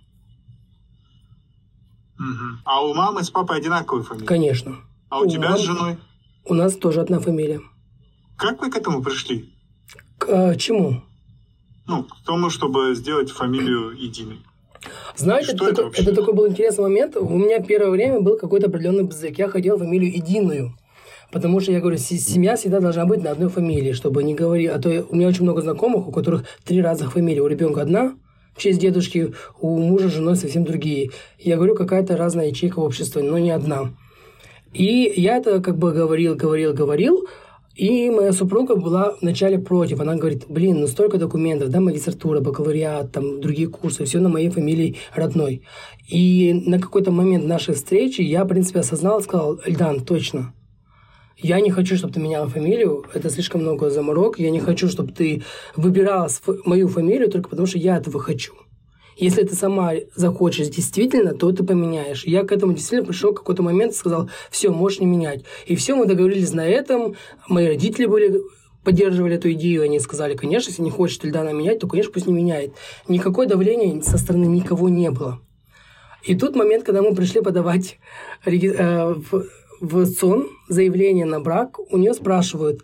Угу. 2.20 2.62
А 2.66 2.84
у 2.84 2.94
мамы 2.94 3.24
с 3.24 3.30
папой 3.30 3.58
одинаковые 3.58 4.04
фамилии? 4.04 4.26
Конечно. 4.26 4.78
А 5.10 5.20
у, 5.20 5.26
у 5.26 5.28
тебя 5.28 5.50
мамы... 5.50 5.58
с 5.58 5.62
женой? 5.62 5.98
У 6.46 6.54
нас 6.54 6.76
тоже 6.76 7.02
одна 7.02 7.20
фамилия. 7.20 7.62
Как 8.38 8.62
вы 8.62 8.72
к 8.72 8.78
этому 8.78 9.04
пришли? 9.04 9.54
К 10.18 10.28
а, 10.30 10.56
чему? 10.56 11.04
Ну, 11.86 12.04
к 12.04 12.26
тому, 12.26 12.50
чтобы 12.50 12.96
сделать 12.96 13.32
фамилию 13.32 13.92
единой. 13.92 14.40
Знаете, 15.16 15.54
это, 15.54 15.66
это, 15.66 15.92
это 15.94 16.16
такой 16.16 16.34
был 16.34 16.48
интересный 16.48 16.84
момент. 16.84 17.18
У 17.18 17.38
меня 17.38 17.60
первое 17.62 17.90
время 17.90 18.22
был 18.22 18.38
какой-то 18.38 18.68
определенный 18.68 19.04
бзык. 19.04 19.38
Я 19.38 19.48
хотел 19.48 19.78
фамилию 19.78 20.14
единую. 20.14 20.78
Потому 21.32 21.60
что, 21.60 21.72
я 21.72 21.82
говорю, 21.82 21.98
семья 21.98 22.56
всегда 22.56 22.80
должна 22.80 23.06
быть 23.06 23.24
на 23.24 23.32
одной 23.32 23.50
фамилии, 23.50 23.92
чтобы 23.92 24.24
не 24.24 24.34
говорить... 24.34 24.70
А 24.70 24.80
то 24.80 25.06
у 25.10 25.16
меня 25.16 25.28
очень 25.28 25.44
много 25.44 25.62
знакомых, 25.62 26.08
у 26.08 26.12
которых 26.12 26.46
три 26.64 26.82
разных 26.82 27.14
фамилии. 27.14 27.40
У 27.40 27.48
ребенка 27.48 27.82
одна, 27.82 28.16
в 28.58 28.62
честь 28.62 28.80
дедушки, 28.80 29.34
у 29.62 29.78
мужа 29.78 30.10
с 30.10 30.14
женой 30.14 30.36
совсем 30.36 30.64
другие. 30.64 31.12
Я 31.40 31.58
говорю, 31.58 31.76
какая-то 31.76 32.18
разная 32.18 32.48
ячейка 32.48 32.80
общества, 32.80 33.22
но 33.22 33.38
не 33.38 33.52
одна. 33.52 33.94
И 34.74 35.14
я 35.16 35.38
это 35.38 35.62
как 35.62 35.78
бы 35.78 35.94
говорил, 35.94 36.36
говорил, 36.36 36.74
говорил, 36.74 37.28
и 37.76 38.10
моя 38.10 38.34
супруга 38.34 38.76
была 38.76 39.16
вначале 39.22 39.60
против. 39.60 40.00
Она 40.00 40.16
говорит, 40.16 40.46
блин, 40.50 40.80
ну 40.80 40.88
столько 40.88 41.20
документов, 41.20 41.70
да, 41.70 41.80
магистратура, 41.80 42.40
бакалавриат, 42.40 43.12
там 43.12 43.40
другие 43.40 43.70
курсы, 43.70 44.04
все 44.06 44.20
на 44.20 44.30
моей 44.30 44.50
фамилии 44.50 44.98
родной. 45.14 45.62
И 46.10 46.64
на 46.66 46.80
какой-то 46.80 47.12
момент 47.12 47.46
нашей 47.46 47.76
встречи 47.76 48.22
я, 48.22 48.44
в 48.44 48.48
принципе, 48.48 48.80
осознал, 48.80 49.22
сказал, 49.22 49.60
Эльдан, 49.64 50.00
точно, 50.00 50.54
я 51.38 51.62
не 51.62 51.72
хочу, 51.72 51.96
чтобы 51.96 52.14
ты 52.14 52.20
меняла 52.20 52.48
фамилию, 52.48 53.06
это 53.14 53.30
слишком 53.30 53.62
много 53.62 53.90
заморок. 53.90 54.40
Я 54.40 54.50
не 54.50 54.60
хочу, 54.60 54.90
чтобы 54.90 55.12
ты 55.12 55.44
выбирала 55.76 56.30
мою 56.66 56.88
фамилию 56.88 57.30
только 57.30 57.50
потому, 57.50 57.68
что 57.68 57.78
я 57.78 57.98
этого 57.98 58.20
хочу. 58.20 58.54
Если 59.16 59.44
ты 59.44 59.56
сама 59.56 59.94
захочешь 60.16 60.70
действительно, 60.70 61.34
то 61.34 61.52
ты 61.52 61.64
поменяешь. 61.64 62.24
Я 62.26 62.44
к 62.44 62.52
этому 62.52 62.74
действительно 62.74 63.08
пришел 63.08 63.32
в 63.32 63.36
какой-то 63.36 63.64
момент 63.64 63.94
и 63.94 63.96
сказал, 63.96 64.30
все, 64.52 64.70
можешь 64.72 65.00
не 65.00 65.08
менять. 65.08 65.44
И 65.66 65.76
все, 65.76 65.96
мы 65.96 66.06
договорились 66.06 66.54
на 66.54 66.68
этом. 66.68 67.16
Мои 67.48 67.68
родители 67.68 68.06
были 68.06 68.42
поддерживали 68.84 69.36
эту 69.36 69.52
идею, 69.52 69.84
они 69.84 70.00
сказали, 70.00 70.34
конечно, 70.34 70.70
если 70.70 70.82
не 70.82 70.92
хочет 70.92 71.26
Ильдана 71.26 71.50
менять, 71.50 71.80
то, 71.80 71.88
конечно, 71.90 72.14
пусть 72.14 72.26
не 72.26 72.32
меняет. 72.32 72.74
Никакое 73.10 73.46
давления 73.46 74.02
со 74.02 74.18
стороны 74.18 74.46
никого 74.46 74.88
не 74.88 75.12
было. 75.12 75.42
И 76.24 76.36
тут 76.36 76.56
момент, 76.56 76.86
когда 76.86 77.02
мы 77.02 77.14
пришли 77.14 77.42
подавать 77.42 78.00
э, 78.46 79.14
в 79.14 79.46
СОН 79.82 80.50
заявление 80.70 81.26
на 81.26 81.40
брак, 81.40 81.80
у 81.80 81.98
нее 81.98 82.14
спрашивают, 82.14 82.84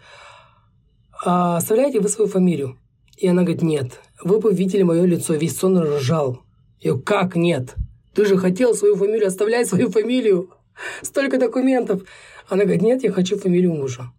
а 1.25 1.58
оставляете 1.58 1.99
вы 1.99 2.10
свою 2.10 2.29
фамилию? 2.29 2.77
И 3.17 3.27
она 3.27 3.43
говорит, 3.43 3.62
нет. 3.62 3.99
Вы 4.23 4.39
бы 4.39 4.51
видели 4.51 4.84
мое 4.84 5.06
лицо, 5.06 5.36
весь 5.36 5.58
сон 5.58 5.77
ржал. 5.79 6.41
Я 6.79 6.91
говорю, 6.91 7.06
как 7.06 7.36
нет? 7.36 7.75
Ты 8.13 8.25
же 8.25 8.38
хотел 8.38 8.73
свою 8.73 8.95
фамилию, 8.95 9.27
оставляй 9.27 9.65
свою 9.65 9.89
фамилию. 9.89 10.49
Столько 11.01 11.38
документов. 11.39 12.03
Она 12.49 12.63
говорит, 12.63 12.82
нет, 12.82 13.03
я 13.03 13.12
хочу 13.12 13.38
фамилию 13.38 13.73
мужа. 13.73 14.12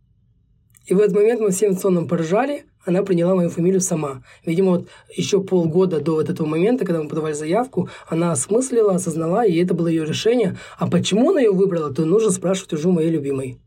И 0.87 0.95
в 0.95 1.01
этот 1.01 1.15
момент 1.15 1.41
мы 1.41 1.51
всем 1.51 1.77
соном 1.77 2.09
поржали, 2.09 2.65
она 2.85 3.03
приняла 3.03 3.35
мою 3.35 3.51
фамилию 3.51 3.81
сама. 3.81 4.23
Видимо, 4.45 4.73
вот 4.73 4.89
еще 5.15 5.43
полгода 5.43 6.01
до 6.01 6.13
вот 6.13 6.29
этого 6.29 6.47
момента, 6.47 6.85
когда 6.85 7.03
мы 7.03 7.09
подавали 7.09 7.33
заявку, 7.33 7.89
она 8.09 8.33
осмыслила, 8.33 8.95
осознала, 8.95 9.47
и 9.47 9.57
это 9.57 9.75
было 9.75 9.89
ее 9.89 10.05
решение. 10.05 10.57
А 10.79 10.89
почему 10.89 11.31
она 11.31 11.41
ее 11.41 11.53
выбрала, 11.53 11.93
то 11.93 12.05
нужно 12.05 12.31
спрашивать 12.31 12.75
уже 12.75 12.89
моей 12.89 13.11
любимой. 13.11 13.59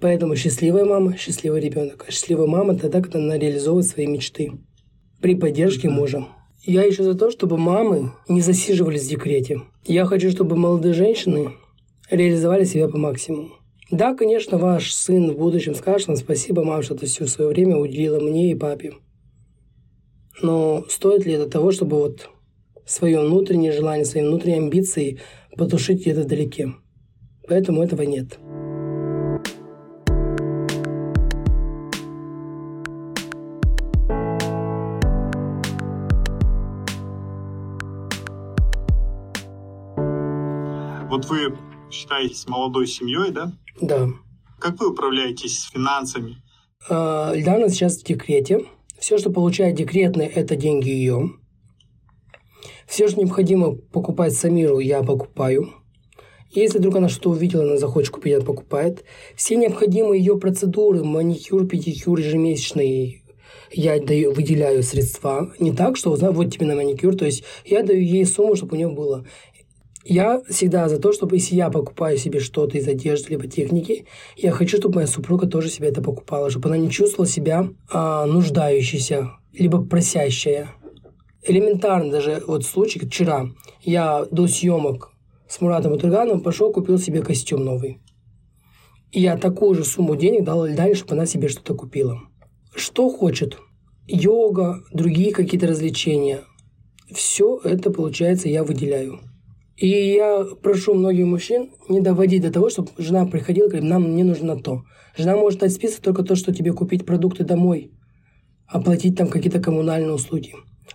Поэтому 0.00 0.36
счастливая 0.36 0.84
мама, 0.84 1.16
счастливый 1.16 1.60
ребенок. 1.60 2.04
А 2.06 2.10
счастливая 2.12 2.46
мама 2.46 2.76
тогда, 2.76 3.00
когда 3.00 3.18
она 3.18 3.36
реализовывает 3.36 3.86
свои 3.86 4.06
мечты. 4.06 4.52
При 5.20 5.34
поддержке 5.34 5.88
мужа. 5.88 6.26
Я 6.62 6.84
еще 6.84 7.02
за 7.02 7.14
то, 7.14 7.30
чтобы 7.30 7.56
мамы 7.56 8.12
не 8.28 8.40
засиживались 8.40 9.06
в 9.06 9.08
декрете. 9.08 9.62
Я 9.84 10.04
хочу, 10.04 10.30
чтобы 10.30 10.54
молодые 10.54 10.94
женщины 10.94 11.54
реализовали 12.10 12.64
себя 12.64 12.88
по 12.88 12.98
максимуму. 12.98 13.57
Да, 13.90 14.14
конечно, 14.14 14.58
ваш 14.58 14.92
сын 14.92 15.30
в 15.30 15.38
будущем 15.38 15.74
скажет 15.74 16.08
вам 16.08 16.16
спасибо, 16.18 16.62
мам, 16.62 16.82
что 16.82 16.94
ты 16.94 17.06
все 17.06 17.26
свое 17.26 17.48
время 17.48 17.78
уделила 17.78 18.20
мне 18.20 18.50
и 18.50 18.54
папе. 18.54 18.92
Но 20.42 20.84
стоит 20.90 21.24
ли 21.24 21.32
это 21.32 21.48
того, 21.48 21.72
чтобы 21.72 21.96
вот 21.96 22.28
свое 22.84 23.20
внутреннее 23.20 23.72
желание, 23.72 24.04
свои 24.04 24.24
внутренние 24.24 24.58
амбиции 24.58 25.20
потушить 25.56 26.02
где-то 26.02 26.20
вдалеке. 26.22 26.74
Поэтому 27.48 27.82
этого 27.82 28.02
нет. 28.02 28.38
Вот 41.08 41.24
вы 41.24 41.56
считаетесь 41.90 42.46
молодой 42.46 42.86
семьей, 42.86 43.30
да? 43.30 43.52
Да. 43.80 44.08
Как 44.58 44.80
вы 44.80 44.90
управляетесь 44.90 45.70
финансами? 45.72 46.42
А, 46.88 47.32
Ильдана 47.34 47.68
сейчас 47.68 47.98
в 47.98 48.04
декрете. 48.04 48.66
Все, 48.98 49.18
что 49.18 49.30
получает 49.30 49.76
декретный, 49.76 50.26
это 50.26 50.56
деньги 50.56 50.88
ее. 50.88 51.30
Все, 52.86 53.06
что 53.08 53.20
необходимо 53.20 53.74
покупать 53.74 54.34
Самиру, 54.34 54.78
я 54.78 55.02
покупаю. 55.02 55.74
Если 56.50 56.78
вдруг 56.78 56.96
она 56.96 57.08
что-то 57.08 57.30
увидела, 57.30 57.64
она 57.64 57.76
захочет 57.76 58.10
купить, 58.10 58.34
она 58.34 58.44
покупает. 58.44 59.04
Все 59.36 59.56
необходимые 59.56 60.20
ее 60.20 60.38
процедуры, 60.38 61.04
маникюр, 61.04 61.66
педикюр 61.66 62.18
ежемесячный, 62.18 63.22
я 63.70 64.00
даю, 64.00 64.32
выделяю 64.32 64.82
средства. 64.82 65.52
Не 65.58 65.72
так, 65.72 65.96
что 65.96 66.10
вот 66.10 66.52
тебе 66.52 66.66
на 66.66 66.74
маникюр. 66.74 67.14
То 67.16 67.26
есть 67.26 67.44
я 67.64 67.82
даю 67.82 68.00
ей 68.00 68.24
сумму, 68.24 68.56
чтобы 68.56 68.74
у 68.74 68.78
нее 68.78 68.88
было. 68.88 69.26
Я 70.10 70.40
всегда 70.48 70.88
за 70.88 70.98
то, 70.98 71.12
чтобы 71.12 71.36
если 71.36 71.54
я 71.54 71.68
покупаю 71.68 72.16
себе 72.16 72.40
что-то 72.40 72.78
из 72.78 72.88
одежды 72.88 73.28
либо 73.28 73.46
техники, 73.46 74.06
я 74.38 74.52
хочу, 74.52 74.78
чтобы 74.78 74.94
моя 74.94 75.06
супруга 75.06 75.46
тоже 75.46 75.68
себе 75.68 75.88
это 75.88 76.00
покупала, 76.00 76.48
чтобы 76.48 76.70
она 76.70 76.78
не 76.78 76.90
чувствовала 76.90 77.28
себя 77.28 77.68
а, 77.92 78.24
нуждающейся, 78.24 79.32
либо 79.52 79.84
просящая. 79.84 80.70
Элементарно 81.46 82.10
даже 82.10 82.42
вот 82.46 82.64
случай 82.64 82.98
вчера. 82.98 83.50
Я 83.82 84.24
до 84.30 84.46
съемок 84.46 85.12
с 85.46 85.60
Муратом 85.60 85.92
Батургановым 85.92 86.40
пошел, 86.40 86.72
купил 86.72 86.96
себе 86.96 87.20
костюм 87.20 87.66
новый. 87.66 88.00
И 89.12 89.20
я 89.20 89.36
такую 89.36 89.74
же 89.74 89.84
сумму 89.84 90.16
денег 90.16 90.42
дал 90.42 90.66
Эльдане, 90.66 90.94
чтобы 90.94 91.16
она 91.16 91.26
себе 91.26 91.48
что-то 91.48 91.74
купила. 91.74 92.18
Что 92.74 93.10
хочет? 93.10 93.58
Йога, 94.06 94.82
другие 94.90 95.34
какие-то 95.34 95.66
развлечения. 95.66 96.44
Все 97.12 97.60
это, 97.62 97.90
получается, 97.90 98.48
я 98.48 98.64
выделяю. 98.64 99.27
И 99.78 99.86
я 99.86 100.44
прошу 100.60 100.94
многих 100.94 101.26
мужчин 101.26 101.70
не 101.88 102.00
доводить 102.00 102.42
до 102.42 102.50
того, 102.50 102.68
чтобы 102.68 102.90
жена 102.98 103.26
приходила 103.26 103.66
и 103.66 103.70
говорит, 103.70 103.88
нам 103.88 104.16
не 104.16 104.24
нужно 104.24 104.60
то. 104.60 104.82
Жена 105.16 105.36
может 105.36 105.60
дать 105.60 105.72
список 105.72 106.00
только 106.00 106.24
то, 106.24 106.34
что 106.34 106.52
тебе 106.52 106.72
купить 106.72 107.06
продукты 107.06 107.44
домой, 107.44 107.92
оплатить 108.66 109.16
там 109.16 109.28
какие-то 109.28 109.60
коммунальные 109.60 110.12
услуги. 110.12 110.54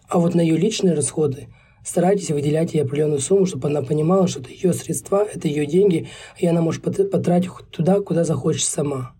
А 0.10 0.20
вот 0.20 0.36
на 0.36 0.42
ее 0.42 0.58
личные 0.58 0.96
расходы 0.96 1.48
старайтесь 1.86 2.32
выделять 2.32 2.74
ей 2.74 2.84
определенную 2.84 3.22
сумму, 3.22 3.46
чтобы 3.46 3.70
она 3.70 3.84
понимала, 3.84 4.28
что 4.28 4.42
это 4.42 4.50
ее 4.50 4.74
средства, 4.74 5.24
это 5.24 5.48
ее 5.48 5.66
деньги, 5.66 6.10
и 6.38 6.46
она 6.46 6.62
может 6.62 6.82
потратить 6.82 7.52
туда, 7.72 8.02
куда 8.02 8.26
захочет 8.26 8.68
сама, 8.68 9.16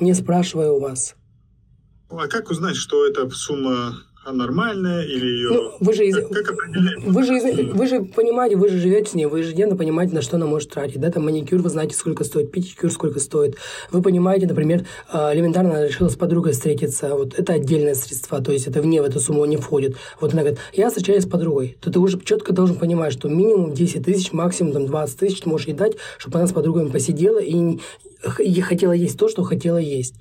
не 0.00 0.12
спрашивая 0.12 0.72
у 0.72 0.80
вас. 0.80 1.14
А 2.10 2.26
как 2.26 2.50
узнать, 2.50 2.74
что 2.74 3.06
эта 3.06 3.30
сумма 3.30 3.94
нормальная 4.32 5.02
или 5.02 5.26
ее... 5.26 5.50
Ну, 5.50 5.72
вы 5.80 5.92
же, 5.94 6.06
из... 6.06 6.16
как, 6.16 6.44
как 6.44 6.56
вы, 7.04 7.24
же 7.24 7.36
из... 7.36 7.72
вы 7.72 7.86
же 7.86 8.02
понимаете, 8.02 8.56
вы 8.56 8.68
же 8.68 8.78
живете 8.78 9.10
с 9.10 9.14
ней, 9.14 9.26
вы 9.26 9.40
ежедневно 9.40 9.76
понимаете, 9.76 10.14
на 10.14 10.22
что 10.22 10.36
она 10.36 10.46
может 10.46 10.70
тратить. 10.70 11.00
Да? 11.00 11.10
Там 11.10 11.24
маникюр, 11.24 11.60
вы 11.60 11.70
знаете, 11.70 11.94
сколько 11.94 12.24
стоит, 12.24 12.50
педикюр, 12.50 12.90
сколько 12.90 13.20
стоит. 13.20 13.56
Вы 13.90 14.02
понимаете, 14.02 14.46
например, 14.46 14.86
а, 15.08 15.34
элементарно 15.34 15.70
она 15.70 15.86
решила 15.86 16.08
с 16.08 16.16
подругой 16.16 16.52
встретиться. 16.52 17.14
Вот 17.14 17.38
это 17.38 17.54
отдельное 17.54 17.94
средство, 17.94 18.40
то 18.40 18.52
есть 18.52 18.66
это 18.66 18.80
вне 18.80 19.02
в 19.02 19.04
эту 19.04 19.20
сумму 19.20 19.44
не 19.44 19.56
входит. 19.56 19.96
Вот 20.20 20.32
она 20.32 20.42
говорит, 20.42 20.60
я 20.72 20.88
встречаюсь 20.88 21.24
с 21.24 21.28
подругой. 21.28 21.76
То 21.80 21.90
ты 21.90 21.98
уже 21.98 22.20
четко 22.20 22.52
должен 22.52 22.76
понимать, 22.76 23.12
что 23.12 23.28
минимум 23.28 23.74
10 23.74 24.04
тысяч, 24.04 24.32
максимум 24.32 24.72
там, 24.72 24.86
20 24.86 25.18
тысяч 25.18 25.40
ты 25.40 25.48
можешь 25.48 25.66
ей 25.66 25.74
дать, 25.74 25.96
чтобы 26.18 26.38
она 26.38 26.46
с 26.46 26.52
подругами 26.52 26.90
посидела 26.90 27.38
и 27.38 27.78
хотела 28.62 28.92
есть 28.92 29.18
то, 29.18 29.28
что 29.28 29.42
хотела 29.42 29.78
есть 29.78 30.14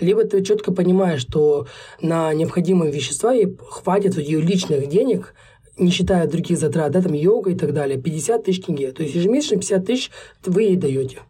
либо 0.00 0.24
ты 0.24 0.42
четко 0.42 0.72
понимаешь, 0.72 1.20
что 1.20 1.66
на 2.00 2.32
необходимые 2.32 2.90
вещества 2.90 3.32
ей 3.32 3.56
хватит 3.68 4.16
ее 4.18 4.40
личных 4.40 4.88
денег, 4.88 5.34
не 5.78 5.90
считая 5.90 6.26
других 6.26 6.58
затрат, 6.58 6.92
да, 6.92 7.02
там 7.02 7.12
йога 7.12 7.50
и 7.50 7.54
так 7.54 7.72
далее, 7.72 8.00
50 8.00 8.44
тысяч 8.44 8.64
тенге. 8.64 8.92
То 8.92 9.02
есть 9.02 9.14
ежемесячно 9.14 9.58
50 9.58 9.86
тысяч 9.86 10.10
вы 10.44 10.62
ей 10.62 10.76
даете. 10.76 11.20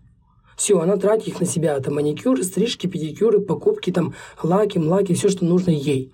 Все, 0.56 0.78
она 0.78 0.96
тратит 0.96 1.28
их 1.28 1.40
на 1.40 1.46
себя. 1.46 1.78
Там 1.80 1.94
маникюры, 1.94 2.42
стрижки, 2.42 2.86
педикюры, 2.86 3.40
покупки, 3.40 3.90
там 3.90 4.14
лаки, 4.42 4.78
млаки, 4.78 5.14
все, 5.14 5.28
что 5.28 5.44
нужно 5.44 5.70
ей. 5.70 6.12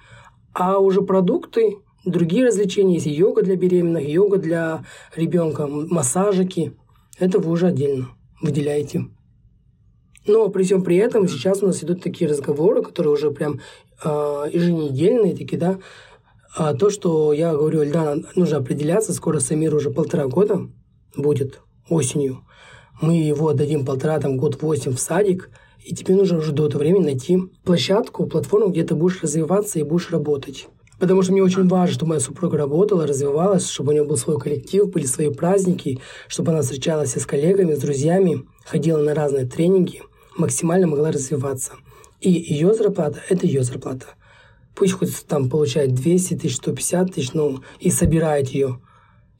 А 0.53 0.79
уже 0.79 1.03
продукты, 1.03 1.79
другие 2.05 2.47
развлечения, 2.47 2.95
есть 2.95 3.07
йога 3.07 3.43
для 3.43 3.57
беременных, 3.57 4.09
йога 4.09 4.39
для 4.39 4.85
ребенка, 5.15 5.67
массажики, 5.67 6.73
это 7.19 7.39
вы 7.39 7.51
уже 7.51 7.69
отдельно 7.69 8.11
выделяете. 8.41 9.07
Но 10.27 10.49
при 10.49 10.65
всем 10.65 10.83
при 10.83 10.97
этом 10.97 11.29
сейчас 11.29 11.63
у 11.63 11.67
нас 11.67 11.83
идут 11.83 12.03
такие 12.03 12.29
разговоры, 12.29 12.83
которые 12.83 13.13
уже 13.13 13.31
прям 13.31 13.61
э, 14.05 14.09
еженедельные 14.53 15.37
такие, 15.37 15.59
да, 15.59 15.79
а 16.57 16.75
то, 16.75 16.91
что 16.91 17.33
я 17.33 17.53
говорю, 17.53 17.83
Эльдана, 17.83 18.23
нужно 18.35 18.59
определяться, 18.59 19.13
скоро 19.13 19.41
Самир 19.41 19.75
уже 19.75 19.91
полтора 19.91 20.27
года 20.27 20.67
будет 21.15 21.61
осенью. 21.89 22.45
Мы 23.01 23.19
его 23.19 23.49
отдадим 23.49 23.85
полтора, 23.85 24.19
там, 24.19 24.39
год 24.39 24.63
восемь 24.63 24.93
в 24.93 24.99
садик, 24.99 25.51
и 25.85 25.95
тебе 25.95 26.15
нужно 26.15 26.39
уже 26.39 26.53
до 26.53 26.67
этого 26.67 26.81
времени 26.81 27.05
найти 27.05 27.39
площадку, 27.63 28.27
платформу, 28.27 28.71
где 28.71 28.85
ты 28.85 28.95
будешь 28.95 29.23
развиваться 29.23 29.79
и 29.79 29.83
будешь 29.83 30.11
работать. 30.11 30.67
Потому 30.99 31.21
что 31.21 31.33
мне 31.33 31.43
очень 31.43 31.69
важно, 31.69 31.95
чтобы 31.95 32.09
моя 32.11 32.21
супруга 32.21 32.57
работала, 32.57 33.07
развивалась, 33.07 33.69
чтобы 33.69 33.91
у 33.91 33.93
нее 33.93 34.05
был 34.05 34.17
свой 34.17 34.41
коллектив, 34.41 34.91
были 34.91 35.05
свои 35.05 35.29
праздники, 35.29 36.01
чтобы 36.27 36.53
она 36.53 36.63
встречалась 36.63 37.15
с 37.15 37.27
коллегами, 37.27 37.75
с 37.75 37.81
друзьями, 37.81 38.45
ходила 38.65 38.99
на 38.99 39.15
разные 39.15 39.45
тренинги– 39.45 40.03
максимально 40.39 40.87
могла 40.87 41.11
развиваться. 41.11 41.73
И 42.21 42.31
ее 42.31 42.75
зарплата– 42.75 43.23
это 43.29 43.47
ее 43.47 43.63
зарплата. 43.63 44.07
Пусть 44.75 44.93
хоть 44.93 45.27
там 45.27 45.49
получает 45.49 45.95
200 45.95 46.35
тысяч, 46.39 46.57
150 46.57 47.15
тысяч, 47.15 47.33
ну, 47.33 47.63
и 47.81 47.91
собирает 47.91 48.49
ее. 48.49 48.81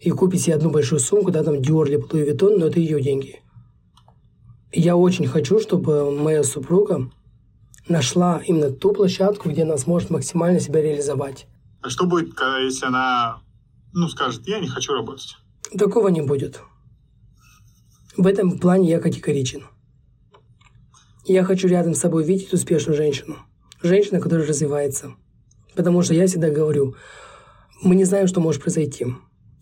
И 0.01 0.11
купит 0.11 0.41
себе 0.41 0.57
одну 0.57 0.71
большую 0.71 0.99
сумку, 1.01 1.31
да, 1.31 1.43
там, 1.43 1.57
Dior 1.57 1.89
или 1.89 1.99
Louis 1.99 2.33
Vuitton, 2.33 2.59
но 2.59 2.67
это 2.67 2.81
ее 2.81 3.01
деньги. 3.01 3.43
я 4.73 4.97
очень 4.97 5.27
хочу, 5.27 5.59
чтобы 5.59 6.11
моя 6.11 6.43
супруга 6.43 7.11
нашла 7.89 8.43
именно 8.45 8.71
ту 8.71 8.93
площадку, 8.93 9.49
где 9.49 9.63
она 9.63 9.79
сможет 9.79 10.11
максимально 10.11 10.61
себя 10.61 10.83
реализовать. 10.83 11.47
А 11.83 11.89
что 11.89 12.07
будет, 12.07 12.35
если 12.63 12.87
она, 12.87 13.41
ну, 13.93 14.09
скажет, 14.09 14.47
я 14.47 14.59
не 14.59 14.69
хочу 14.69 14.93
работать? 14.93 15.37
Такого 15.79 16.09
не 16.09 16.21
будет. 16.21 16.61
В 18.17 18.27
этом 18.27 18.59
плане 18.59 18.91
я 18.91 19.01
категоричен. 19.01 19.65
Я 21.29 21.43
хочу 21.43 21.67
рядом 21.67 21.95
с 21.95 21.99
собой 21.99 22.23
видеть 22.23 22.53
успешную 22.53 22.97
женщину. 22.97 23.37
Женщину, 23.83 24.21
которая 24.21 24.47
развивается. 24.47 25.15
Потому 25.75 26.03
что 26.03 26.15
я 26.15 26.29
всегда 26.29 26.51
говорю, 26.51 26.95
мы 27.83 27.97
не 27.97 28.05
знаем, 28.05 28.29
что 28.29 28.41
может 28.41 28.63
произойти. 28.63 29.07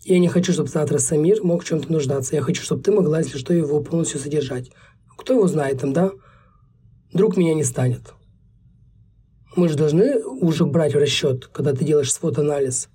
Я 0.03 0.19
не 0.19 0.27
хочу, 0.27 0.53
чтобы 0.53 0.69
завтра 0.69 0.99
Самир 0.99 1.43
мог 1.43 1.63
в 1.63 1.65
чем-то 1.65 1.91
нуждаться. 1.91 2.35
Я 2.35 2.43
хочу, 2.43 2.61
чтобы 2.61 2.83
ты 2.83 2.91
могла, 2.91 3.17
если 3.17 3.39
что, 3.39 3.51
его 3.51 3.81
полностью 3.81 4.19
содержать. 4.19 4.71
Кто 5.17 5.33
его 5.33 5.47
знает 5.47 5.81
там, 5.81 5.91
да? 5.91 6.11
Друг 7.11 7.35
меня 7.35 7.55
не 7.55 7.63
станет. 7.63 8.13
Мы 9.55 9.67
же 9.67 9.75
должны 9.75 10.23
уже 10.23 10.65
брать 10.65 10.93
в 10.93 10.99
расчет, 10.99 11.47
когда 11.47 11.73
ты 11.73 11.83
делаешь 11.83 12.13
свод-анализ. 12.13 12.89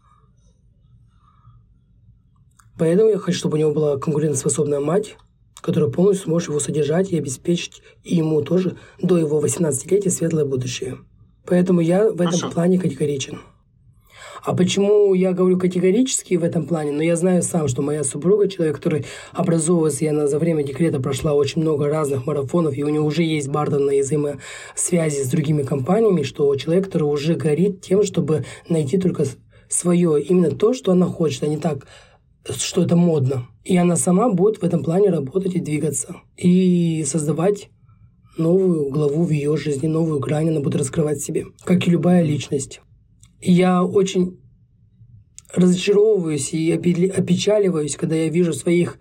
Поэтому 2.79 3.11
я 3.11 3.19
хочу, 3.19 3.37
чтобы 3.37 3.57
у 3.57 3.61
него 3.61 3.73
была 3.73 3.99
конкурентоспособная 3.99 4.79
мать, 4.79 5.17
который 5.61 5.91
полностью 5.91 6.27
сможет 6.27 6.49
его 6.49 6.61
содержать 6.61 7.11
и 7.11 7.19
обеспечить 7.19 7.83
и 8.05 8.17
ему 8.17 8.43
тоже 8.43 8.77
до 9.01 9.19
его 9.19 9.41
18-летия 9.41 10.11
светлое 10.11 10.45
будущее. 10.45 10.99
Поэтому 11.47 11.81
я 11.81 12.11
в 12.11 12.21
этом 12.21 12.39
Хорошо. 12.39 12.51
плане 12.51 12.79
категоричен. 12.79 13.41
А 14.43 14.55
почему 14.55 15.13
я 15.13 15.33
говорю 15.33 15.59
категорически 15.59 16.35
в 16.35 16.45
этом 16.45 16.67
плане? 16.67 16.93
Но 16.93 16.99
ну, 16.99 17.03
я 17.03 17.17
знаю 17.17 17.43
сам, 17.43 17.69
что 17.69 17.83
моя 17.83 18.05
супруга, 18.05 18.49
человек, 18.49 18.77
который 18.77 19.05
образовывается, 19.33 20.05
я 20.05 20.27
за 20.27 20.39
время 20.39 20.63
декрета 20.63 20.99
прошла 21.01 21.35
очень 21.35 21.61
много 21.61 21.89
разных 21.89 22.27
марафонов, 22.27 22.77
и 22.77 22.83
у 22.83 22.89
него 22.89 23.07
уже 23.07 23.23
есть 23.23 23.49
барданные 23.49 24.03
взаимосвязи 24.03 25.23
с 25.23 25.29
другими 25.29 25.63
компаниями, 25.63 26.23
что 26.23 26.55
человек, 26.57 26.87
который 26.87 27.03
уже 27.03 27.35
горит 27.35 27.83
тем, 27.83 28.03
чтобы 28.03 28.45
найти 28.69 28.97
только 28.97 29.27
свое, 29.69 30.23
именно 30.23 30.51
то, 30.51 30.73
что 30.73 30.93
она 30.93 31.07
хочет, 31.07 31.43
а 31.43 31.47
не 31.47 31.59
так, 31.59 31.87
что 32.49 32.83
это 32.83 32.97
модно. 32.97 33.47
И 33.65 33.77
она 33.77 33.97
сама 33.97 34.31
будет 34.31 34.59
в 34.59 34.65
этом 34.65 34.83
плане 34.83 35.11
работать 35.11 35.55
и 35.55 35.61
двигаться. 35.61 36.17
И 36.37 37.05
создавать 37.07 37.71
новую 38.39 38.91
главу 38.91 39.25
в 39.25 39.31
ее 39.31 39.57
жизни, 39.57 39.87
новую 39.87 40.21
грань 40.21 40.49
она 40.51 40.61
будет 40.61 40.77
раскрывать 40.77 41.21
себе, 41.21 41.47
как 41.65 41.87
и 41.87 41.91
любая 41.91 42.23
личность. 42.23 42.81
Я 43.41 43.85
очень 43.85 44.39
разочаровываюсь 45.55 46.53
и 46.53 46.73
опечаливаюсь, 46.73 47.97
когда 47.97 48.17
я 48.17 48.29
вижу 48.29 48.53
своих 48.53 48.99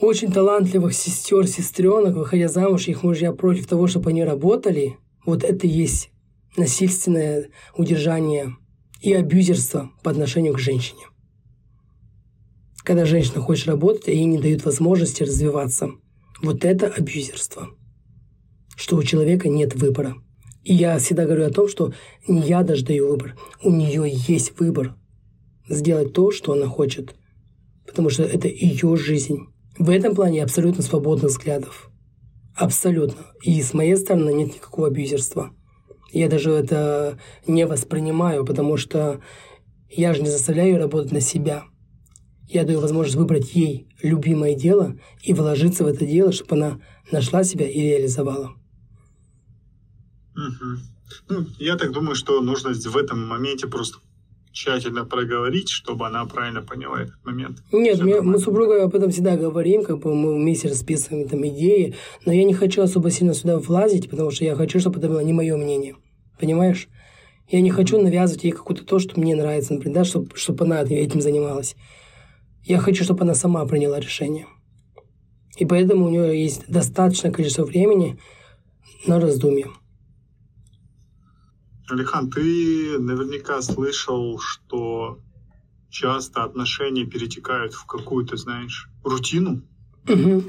очень 0.00 0.32
талантливых 0.32 0.94
сестер, 0.94 1.46
сестренок, 1.46 2.16
выходя 2.16 2.48
замуж, 2.48 2.88
их 2.88 3.02
мужья 3.02 3.32
против 3.32 3.66
того, 3.66 3.86
чтобы 3.86 4.10
они 4.10 4.24
работали. 4.24 4.96
Вот 5.24 5.42
это 5.42 5.66
и 5.66 5.70
есть 5.70 6.10
насильственное 6.56 7.50
удержание 7.76 8.56
и 9.00 9.12
абьюзерство 9.12 9.90
по 10.02 10.10
отношению 10.10 10.54
к 10.54 10.58
женщине. 10.58 11.00
Когда 12.86 13.04
женщина 13.04 13.40
хочет 13.40 13.66
работать, 13.66 14.06
а 14.06 14.12
ей 14.12 14.26
не 14.26 14.38
дают 14.38 14.64
возможности 14.64 15.24
развиваться. 15.24 15.90
Вот 16.40 16.64
это 16.64 16.86
абьюзерство. 16.86 17.70
Что 18.76 18.96
у 18.96 19.02
человека 19.02 19.48
нет 19.48 19.74
выбора. 19.74 20.14
И 20.62 20.72
я 20.72 20.96
всегда 20.98 21.24
говорю 21.24 21.46
о 21.46 21.50
том, 21.50 21.66
что 21.66 21.92
не 22.28 22.42
я 22.42 22.62
даже 22.62 22.84
даю 22.84 23.08
выбор. 23.08 23.34
У 23.60 23.72
нее 23.72 24.04
есть 24.28 24.56
выбор 24.60 24.94
сделать 25.68 26.12
то, 26.12 26.30
что 26.30 26.52
она 26.52 26.66
хочет. 26.66 27.16
Потому 27.88 28.08
что 28.08 28.22
это 28.22 28.46
ее 28.46 28.96
жизнь. 28.96 29.48
В 29.76 29.90
этом 29.90 30.14
плане 30.14 30.44
абсолютно 30.44 30.84
свободных 30.84 31.32
взглядов. 31.32 31.90
Абсолютно. 32.54 33.26
И 33.42 33.60
с 33.62 33.74
моей 33.74 33.96
стороны 33.96 34.32
нет 34.32 34.54
никакого 34.54 34.86
абьюзерства. 34.86 35.50
Я 36.12 36.28
даже 36.28 36.52
это 36.52 37.18
не 37.48 37.66
воспринимаю, 37.66 38.44
потому 38.44 38.76
что 38.76 39.20
я 39.90 40.14
же 40.14 40.22
не 40.22 40.28
заставляю 40.28 40.78
работать 40.78 41.10
на 41.10 41.20
себя. 41.20 41.64
Я 42.48 42.64
даю 42.64 42.80
возможность 42.80 43.16
выбрать 43.16 43.54
ей 43.54 43.88
любимое 44.02 44.54
дело 44.54 44.96
и 45.22 45.32
вложиться 45.32 45.84
в 45.84 45.86
это 45.88 46.06
дело, 46.06 46.32
чтобы 46.32 46.56
она 46.56 46.80
нашла 47.10 47.44
себя 47.44 47.68
и 47.68 47.80
реализовала. 47.80 48.54
Угу. 50.34 50.78
Ну, 51.28 51.46
я 51.58 51.76
так 51.76 51.92
думаю, 51.92 52.14
что 52.14 52.40
нужно 52.40 52.72
в 52.72 52.96
этом 52.96 53.26
моменте 53.26 53.66
просто 53.66 53.98
тщательно 54.56 55.04
проговорить, 55.04 55.68
чтобы 55.68 56.06
она 56.06 56.24
правильно 56.24 56.62
поняла 56.62 57.02
этот 57.02 57.22
момент. 57.24 57.58
Нет, 57.72 58.00
мы, 58.00 58.22
мы 58.22 58.38
с 58.38 58.44
супругой 58.44 58.84
об 58.84 58.94
этом 58.94 59.10
всегда 59.10 59.36
говорим, 59.36 59.84
как 59.84 59.98
бы 59.98 60.14
мы 60.14 60.34
вместе 60.34 60.68
расписываем 60.68 61.28
там 61.28 61.46
идеи, 61.46 61.94
но 62.24 62.32
я 62.32 62.42
не 62.44 62.54
хочу 62.54 62.82
особо 62.82 63.10
сильно 63.10 63.34
сюда 63.34 63.58
влазить, 63.58 64.08
потому 64.08 64.30
что 64.30 64.44
я 64.44 64.56
хочу, 64.56 64.80
чтобы 64.80 64.98
это 64.98 65.08
было 65.08 65.20
не 65.20 65.34
мое 65.34 65.56
мнение. 65.56 65.96
Понимаешь? 66.40 66.88
Я 67.48 67.60
не 67.60 67.70
хочу 67.70 68.00
навязывать 68.00 68.44
ей 68.44 68.52
какое-то 68.52 68.84
то, 68.84 68.98
что 68.98 69.20
мне 69.20 69.36
нравится, 69.36 69.74
например, 69.74 69.94
да, 69.94 70.04
чтобы, 70.04 70.34
чтобы 70.36 70.64
она 70.64 70.82
этим 70.82 71.20
занималась. 71.20 71.76
Я 72.68 72.80
хочу, 72.80 73.04
чтобы 73.04 73.22
она 73.22 73.36
сама 73.36 73.64
приняла 73.64 74.00
решение. 74.00 74.48
И 75.56 75.64
поэтому 75.64 76.06
у 76.06 76.10
нее 76.10 76.42
есть 76.42 76.66
достаточное 76.66 77.30
количество 77.30 77.64
времени 77.64 78.18
на 79.06 79.20
раздумье. 79.20 79.70
Алихан, 81.88 82.28
ты 82.28 82.98
наверняка 82.98 83.62
слышал, 83.62 84.40
что 84.40 85.20
часто 85.90 86.42
отношения 86.42 87.06
перетекают 87.06 87.72
в 87.72 87.86
какую-то, 87.86 88.36
знаешь, 88.36 88.90
рутину. 89.04 89.62
Угу. 90.08 90.42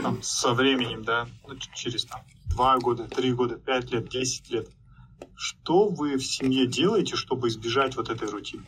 Там, 0.00 0.22
со 0.22 0.54
временем, 0.54 1.02
да, 1.02 1.26
ну, 1.48 1.56
через 1.74 2.04
там, 2.04 2.20
два 2.44 2.78
года, 2.78 3.08
три 3.08 3.32
года, 3.32 3.56
пять 3.56 3.90
лет, 3.90 4.08
десять 4.08 4.48
лет. 4.50 4.68
Что 5.34 5.88
вы 5.88 6.16
в 6.16 6.24
семье 6.24 6.68
делаете, 6.68 7.16
чтобы 7.16 7.48
избежать 7.48 7.96
вот 7.96 8.08
этой 8.08 8.28
рутины? 8.28 8.62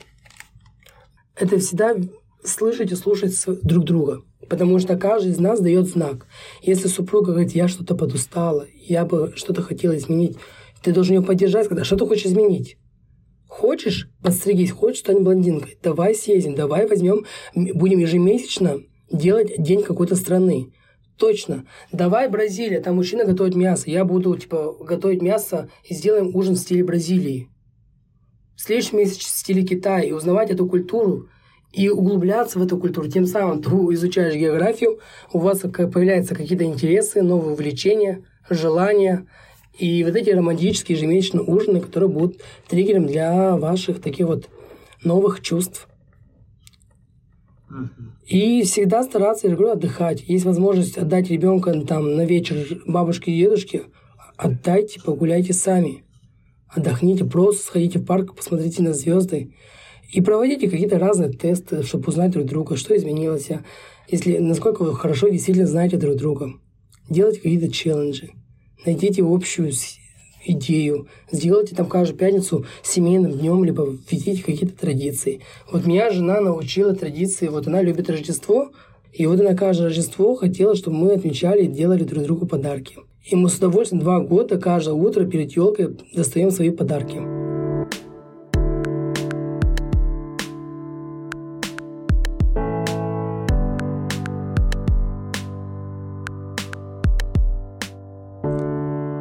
Это 1.39 1.59
всегда 1.59 1.97
слышать 2.45 2.93
и 2.93 2.97
слушать 2.97 3.35
друг 3.63 3.85
друга. 3.85 4.23
Потому 4.49 4.79
что 4.79 4.97
каждый 4.97 5.33
из 5.33 5.39
нас 5.39 5.61
дает 5.61 5.89
знак. 5.89 6.27
Если 6.63 6.89
супруга 6.89 7.33
говорит, 7.33 7.53
я 7.53 7.69
что-то 7.69 7.95
подустала, 7.95 8.67
я 8.75 9.05
бы 9.05 9.33
что-то 9.37 9.63
хотела 9.63 9.97
изменить, 9.97 10.37
ты 10.83 10.93
должен 10.93 11.17
ее 11.17 11.23
поддержать, 11.23 11.69
когда 11.69 11.85
что 11.85 11.97
ты 11.97 12.07
хочешь 12.07 12.27
изменить. 12.27 12.79
Хочешь 13.47 14.09
подстригись, 14.23 14.71
хочешь 14.71 15.01
стать 15.01 15.21
блондинкой, 15.21 15.79
давай 15.83 16.15
съездим, 16.15 16.55
давай 16.55 16.87
возьмем, 16.87 17.25
будем 17.55 17.99
ежемесячно 17.99 18.81
делать 19.11 19.53
день 19.59 19.83
какой-то 19.83 20.17
страны. 20.17 20.73
Точно. 21.19 21.67
Давай 21.91 22.29
Бразилия, 22.29 22.81
там 22.81 22.95
мужчина 22.95 23.25
готовит 23.25 23.57
мясо. 23.57 23.91
Я 23.91 24.05
буду, 24.05 24.37
типа, 24.37 24.77
готовить 24.81 25.21
мясо 25.21 25.69
и 25.85 25.95
сделаем 25.95 26.35
ужин 26.35 26.55
в 26.55 26.59
стиле 26.59 26.85
Бразилии. 26.85 27.49
Месяце 28.93 29.21
в 29.21 29.23
стиле 29.23 29.63
Китая. 29.63 30.03
И 30.03 30.13
узнавать 30.13 30.51
эту 30.51 30.67
культуру 30.67 31.29
и 31.73 31.89
углубляться 31.89 32.59
в 32.59 32.63
эту 32.63 32.79
культуру. 32.79 33.09
Тем 33.09 33.27
самым 33.27 33.63
ты 33.63 33.71
изучаешь 33.71 34.35
географию, 34.35 35.01
у 35.33 35.39
вас 35.39 35.61
появляются 35.61 36.35
какие-то 36.35 36.65
интересы, 36.65 37.23
новые 37.23 37.53
увлечения, 37.53 38.25
желания– 38.49 39.27
и 39.79 40.03
вот 40.03 40.17
эти 40.17 40.31
романтические 40.31 40.99
ежемесячные 40.99 41.45
ужины, 41.45 41.81
которые 41.81 42.11
будут 42.11 42.41
триггером 42.69 43.07
для 43.07 43.57
ваших 43.57 44.01
таких 44.01 44.27
вот 44.27 44.49
новых 45.05 45.41
чувств. 45.41 45.89
И 48.27 48.63
всегда 48.65 49.05
стараться, 49.05 49.47
я 49.47 49.55
говорю, 49.55 49.73
отдыхать. 49.73 50.23
Есть 50.27 50.45
возможность 50.45 50.99
отдать 50.99 51.31
ребенка 51.31 51.73
там 51.83 52.17
на 52.17 52.25
вечер 52.25 52.83
бабушке 52.87 53.31
и 53.31 53.39
дедушке, 53.39 53.85
отдайте, 54.37 55.01
погуляйте 55.01 55.53
сами. 55.53 56.03
Отдохните, 56.75 57.25
просто 57.25 57.63
сходите 57.63 57.99
в 57.99 58.05
парк, 58.05 58.35
посмотрите 58.35 58.83
на 58.83 58.95
звезды. 58.95 59.55
И 60.11 60.21
проводите 60.21 60.71
какие-то 60.71 60.99
разные 60.99 61.33
тесты, 61.33 61.83
чтобы 61.83 62.09
узнать 62.09 62.31
друг 62.31 62.47
друга, 62.47 62.77
что 62.77 62.97
изменилось, 62.97 63.49
если 64.09 64.39
насколько 64.39 64.83
вы 64.83 64.95
хорошо 64.95 65.29
действительно 65.29 65.67
знаете 65.67 65.97
друг 65.97 66.17
друга. 66.17 66.53
Делайте 67.11 67.41
какие-то 67.41 67.71
челленджи 67.71 68.33
найдите 68.85 69.23
общую 69.23 69.73
идею, 70.45 71.09
сделайте 71.31 71.75
там 71.75 71.87
каждую 71.87 72.19
пятницу 72.19 72.65
семейным 72.83 73.33
днем, 73.33 73.65
либо 73.65 73.85
введите 73.85 74.43
какие-то 74.43 74.77
традиции. 74.77 75.41
Вот 75.71 75.87
меня 75.87 76.11
жена 76.11 76.41
научила 76.41 76.95
традиции, 76.95 77.49
вот 77.49 77.67
она 77.67 77.83
любит 77.83 78.09
Рождество, 78.09 78.71
и 79.13 79.27
вот 79.27 79.41
она 79.41 79.55
каждое 79.55 79.89
Рождество 79.89 80.35
хотела, 80.37 80.75
чтобы 80.75 80.97
мы 80.97 81.13
отмечали 81.13 81.65
и 81.65 81.69
делали 81.69 82.05
друг 82.05 82.25
другу 82.25 82.47
подарки. 82.47 82.97
И 83.31 83.37
мы 83.37 83.51
с 83.51 83.59
удовольствием 83.59 84.01
два 84.03 84.21
года 84.21 84.59
каждое 84.59 84.95
утро 84.95 85.27
перед 85.27 85.53
елкой 85.53 85.97
достаем 86.15 86.51
свои 86.51 86.71
подарки. 86.71 87.21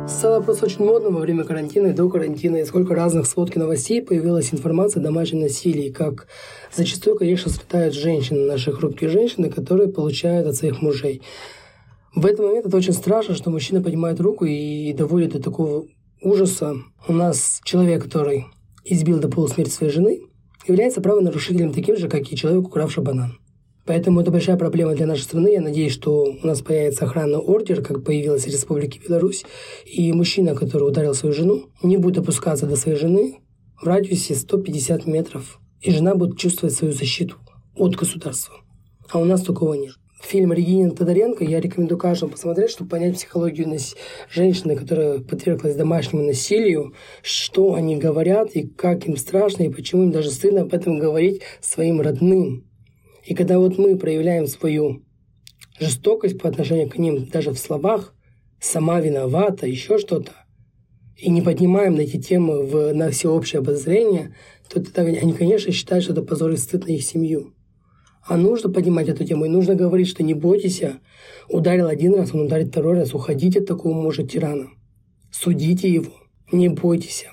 стало 0.08 0.42
просто 0.42 0.66
очень 0.66 0.84
модным 0.84 1.14
во 1.14 1.22
время 1.22 1.44
карантина 1.44 1.88
и 1.88 1.94
до 1.94 2.10
карантина, 2.10 2.58
и 2.58 2.66
сколько 2.66 2.96
разных 2.96 3.28
сводки 3.28 3.58
новостей 3.58 4.02
появилась 4.02 4.54
информация 4.54 5.00
о 5.00 5.04
домашнем 5.04 5.42
насилии, 5.42 5.90
как 5.90 6.28
зачастую, 6.76 7.18
конечно, 7.18 7.52
страдают 7.52 7.94
женщины, 7.94 8.42
наши 8.42 8.72
хрупкие 8.72 9.10
женщины, 9.10 9.50
которые 9.50 9.90
получают 9.90 10.48
от 10.48 10.56
своих 10.56 10.82
мужей. 10.82 11.22
В 12.18 12.26
этот 12.26 12.48
момент 12.48 12.66
это 12.66 12.76
очень 12.76 12.94
страшно, 12.94 13.36
что 13.36 13.52
мужчина 13.52 13.80
поднимает 13.80 14.20
руку 14.20 14.44
и 14.44 14.92
доводит 14.92 15.34
до 15.34 15.40
такого 15.40 15.86
ужаса. 16.20 16.74
У 17.08 17.14
нас 17.14 17.62
человек, 17.64 18.06
который 18.06 18.48
избил 18.84 19.20
до 19.20 19.30
полусмерти 19.30 19.70
своей 19.70 19.94
жены, 19.94 20.22
является 20.68 21.00
правонарушителем 21.00 21.74
таким 21.74 21.96
же, 21.96 22.10
как 22.10 22.24
и 22.32 22.36
человек, 22.36 22.66
укравший 22.66 23.04
банан. 23.04 23.38
Поэтому 23.86 24.20
это 24.20 24.32
большая 24.32 24.58
проблема 24.58 24.96
для 24.96 25.06
нашей 25.06 25.26
страны. 25.26 25.50
Я 25.50 25.62
надеюсь, 25.62 25.94
что 25.94 26.24
у 26.24 26.48
нас 26.48 26.64
появится 26.64 27.06
охранный 27.06 27.38
ордер, 27.38 27.84
как 27.84 28.04
появилась 28.04 28.46
в 28.46 28.52
Республике 28.52 29.00
Беларусь. 29.08 29.46
И 29.86 30.12
мужчина, 30.12 30.56
который 30.56 30.88
ударил 30.88 31.14
свою 31.14 31.36
жену, 31.36 31.66
не 31.84 31.98
будет 31.98 32.18
опускаться 32.18 32.66
до 32.66 32.78
своей 32.78 32.98
жены 32.98 33.42
в 33.80 33.86
радиусе 33.86 34.34
150 34.34 35.06
метров. 35.06 35.60
И 35.82 35.92
жена 35.92 36.16
будет 36.16 36.40
чувствовать 36.40 36.74
свою 36.74 36.94
защиту 36.94 37.36
от 37.76 37.96
государства. 37.96 38.56
А 39.12 39.20
у 39.20 39.24
нас 39.26 39.44
такого 39.44 39.76
нет. 39.76 39.94
Фильм 40.22 40.52
Регинин 40.52 40.92
Тодоренко 40.92 41.44
я 41.44 41.60
рекомендую 41.60 42.00
каждому 42.00 42.32
посмотреть, 42.32 42.72
чтобы 42.72 42.90
понять 42.90 43.16
психологию 43.16 43.78
женщины, 44.30 44.76
которая 44.76 45.20
подверглась 45.20 45.76
домашнему 45.76 46.24
насилию, 46.24 46.96
что 47.22 47.76
они 47.76 47.98
говорят 47.98 48.56
и 48.56 48.68
как 48.68 49.08
им 49.08 49.16
страшно, 49.16 49.64
и 49.64 49.70
почему 49.70 50.04
им 50.04 50.12
даже 50.12 50.32
стыдно 50.32 50.62
об 50.62 50.74
этом 50.74 50.98
говорить 50.98 51.42
своим 51.62 52.02
родным. 52.02 52.68
И 53.26 53.36
когда 53.36 53.60
вот 53.60 53.78
мы 53.78 53.98
проявляем 53.98 54.48
свою 54.48 55.04
жестокость 55.80 56.40
по 56.40 56.50
отношению 56.50 56.90
к 56.90 56.98
ним 56.98 57.28
даже 57.28 57.52
в 57.52 57.60
словах, 57.60 58.16
сама 58.60 59.00
виновата, 59.00 59.68
еще 59.68 60.00
что-то, 60.00 60.32
и 61.16 61.30
не 61.30 61.42
поднимаем 61.42 61.96
эти 61.98 62.20
темы 62.20 62.64
в, 62.64 62.94
на 62.94 63.12
всеобщее 63.12 63.60
обозрение, 63.60 64.36
то 64.70 64.84
тогда 64.84 65.04
они, 65.04 65.34
конечно, 65.34 65.72
считают, 65.72 66.04
что 66.04 66.14
это 66.14 66.22
позор 66.24 66.52
и 66.52 66.58
стыд 66.58 66.88
на 66.88 66.92
их 66.92 67.04
семью. 67.04 67.54
А 68.28 68.36
нужно 68.36 68.70
поднимать 68.70 69.08
эту 69.08 69.24
тему, 69.24 69.46
и 69.46 69.50
нужно 69.50 69.76
говорить, 69.76 70.08
что 70.08 70.22
не 70.22 70.34
бойтесь, 70.34 70.82
ударил 71.48 71.88
один 71.88 72.16
раз, 72.16 72.34
он 72.34 72.42
ударит 72.42 72.70
второй 72.70 72.96
раз, 72.96 73.14
уходите 73.14 73.60
от 73.60 73.68
такого 73.68 73.94
мужа 73.94 74.24
тирана, 74.24 74.68
судите 75.32 75.90
его, 75.90 76.12
не 76.52 76.68
бойтесь. 76.68 77.26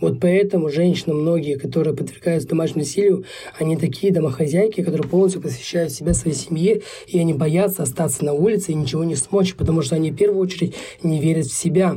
Вот 0.00 0.20
поэтому 0.20 0.68
женщины 0.68 1.14
многие, 1.14 1.56
которые 1.56 1.96
подвергаются 1.96 2.48
домашнему 2.48 2.80
насилию, 2.80 3.24
они 3.58 3.76
такие 3.78 4.12
домохозяйки, 4.12 4.82
которые 4.82 5.08
полностью 5.08 5.40
посвящают 5.40 5.92
себя 5.92 6.12
своей 6.12 6.36
семье, 6.36 6.82
и 7.06 7.18
они 7.18 7.32
боятся 7.32 7.84
остаться 7.84 8.22
на 8.22 8.34
улице 8.34 8.72
и 8.72 8.74
ничего 8.74 9.02
не 9.04 9.16
смочь, 9.16 9.54
потому 9.54 9.80
что 9.80 9.94
они 9.94 10.10
в 10.10 10.16
первую 10.16 10.42
очередь 10.42 10.74
не 11.02 11.20
верят 11.20 11.46
в 11.46 11.56
себя. 11.56 11.96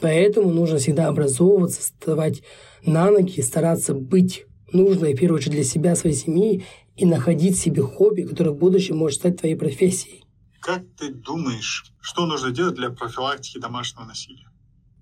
Поэтому 0.00 0.50
нужно 0.50 0.78
всегда 0.78 1.06
образовываться, 1.06 1.80
вставать 1.80 2.42
на 2.84 3.08
ноги, 3.10 3.40
стараться 3.40 3.94
быть 3.94 4.46
нужной, 4.72 5.14
в 5.14 5.18
первую 5.18 5.38
очередь, 5.38 5.52
для 5.52 5.64
себя, 5.64 5.94
своей 5.94 6.16
семьи, 6.16 6.64
и 6.96 7.06
находить 7.06 7.58
себе 7.58 7.82
хобби, 7.82 8.22
которое 8.22 8.50
в 8.50 8.58
будущем 8.58 8.96
может 8.96 9.20
стать 9.20 9.38
твоей 9.38 9.54
профессией. 9.54 10.24
Как 10.60 10.82
ты 10.98 11.10
думаешь, 11.12 11.92
что 12.00 12.26
нужно 12.26 12.50
делать 12.50 12.76
для 12.76 12.90
профилактики 12.90 13.58
домашнего 13.58 14.04
насилия? 14.04 14.46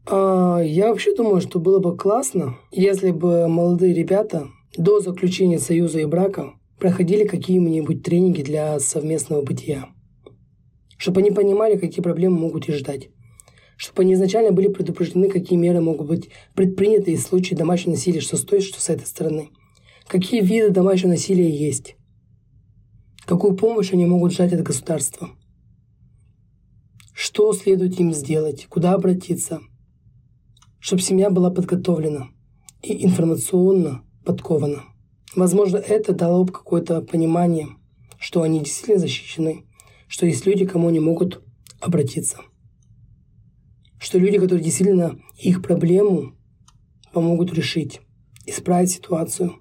А, 0.06 0.58
я 0.60 0.88
вообще 0.88 1.14
думаю, 1.14 1.40
что 1.40 1.58
было 1.58 1.78
бы 1.78 1.96
классно, 1.96 2.56
если 2.70 3.10
бы 3.10 3.48
молодые 3.48 3.94
ребята 3.94 4.48
до 4.76 5.00
заключения 5.00 5.58
союза 5.58 6.00
и 6.00 6.04
брака 6.04 6.54
проходили 6.78 7.24
какие-нибудь 7.24 8.02
тренинги 8.02 8.42
для 8.42 8.80
совместного 8.80 9.42
бытия. 9.42 9.88
Чтобы 10.96 11.20
они 11.20 11.30
понимали, 11.30 11.76
какие 11.76 12.02
проблемы 12.02 12.38
могут 12.38 12.68
их 12.68 12.76
ждать. 12.76 13.10
Чтобы 13.76 14.02
они 14.02 14.14
изначально 14.14 14.52
были 14.52 14.68
предупреждены, 14.68 15.28
какие 15.28 15.58
меры 15.58 15.80
могут 15.80 16.06
быть 16.06 16.30
предприняты 16.54 17.16
в 17.16 17.20
случае 17.20 17.58
домашнего 17.58 17.94
насилия, 17.94 18.20
что 18.20 18.36
с 18.36 18.44
той, 18.44 18.60
что 18.60 18.80
с 18.80 18.88
этой 18.88 19.06
стороны. 19.06 19.50
Какие 20.10 20.40
виды 20.42 20.70
домашнего 20.70 21.10
насилия 21.10 21.48
есть. 21.48 21.94
Какую 23.26 23.56
помощь 23.56 23.92
они 23.92 24.06
могут 24.06 24.32
ждать 24.32 24.52
от 24.52 24.60
государства. 24.60 25.30
Что 27.12 27.52
следует 27.52 28.00
им 28.00 28.12
сделать, 28.12 28.66
куда 28.66 28.94
обратиться. 28.94 29.60
Чтобы 30.80 31.00
семья 31.00 31.30
была 31.30 31.52
подготовлена 31.52 32.26
и 32.82 33.04
информационно 33.04 34.02
подкована. 34.24 34.82
Возможно, 35.36 35.76
это 35.76 36.12
дало 36.12 36.42
бы 36.42 36.52
какое-то 36.52 37.02
понимание, 37.02 37.68
что 38.18 38.42
они 38.42 38.58
действительно 38.58 38.98
защищены, 38.98 39.64
что 40.08 40.26
есть 40.26 40.44
люди, 40.44 40.66
кому 40.66 40.88
они 40.88 40.98
могут 40.98 41.40
обратиться. 41.80 42.40
Что 44.00 44.18
люди, 44.18 44.40
которые 44.40 44.64
действительно 44.64 45.20
их 45.38 45.62
проблему 45.62 46.34
помогут 47.12 47.54
решить, 47.54 48.00
исправить 48.44 48.90
ситуацию. 48.90 49.54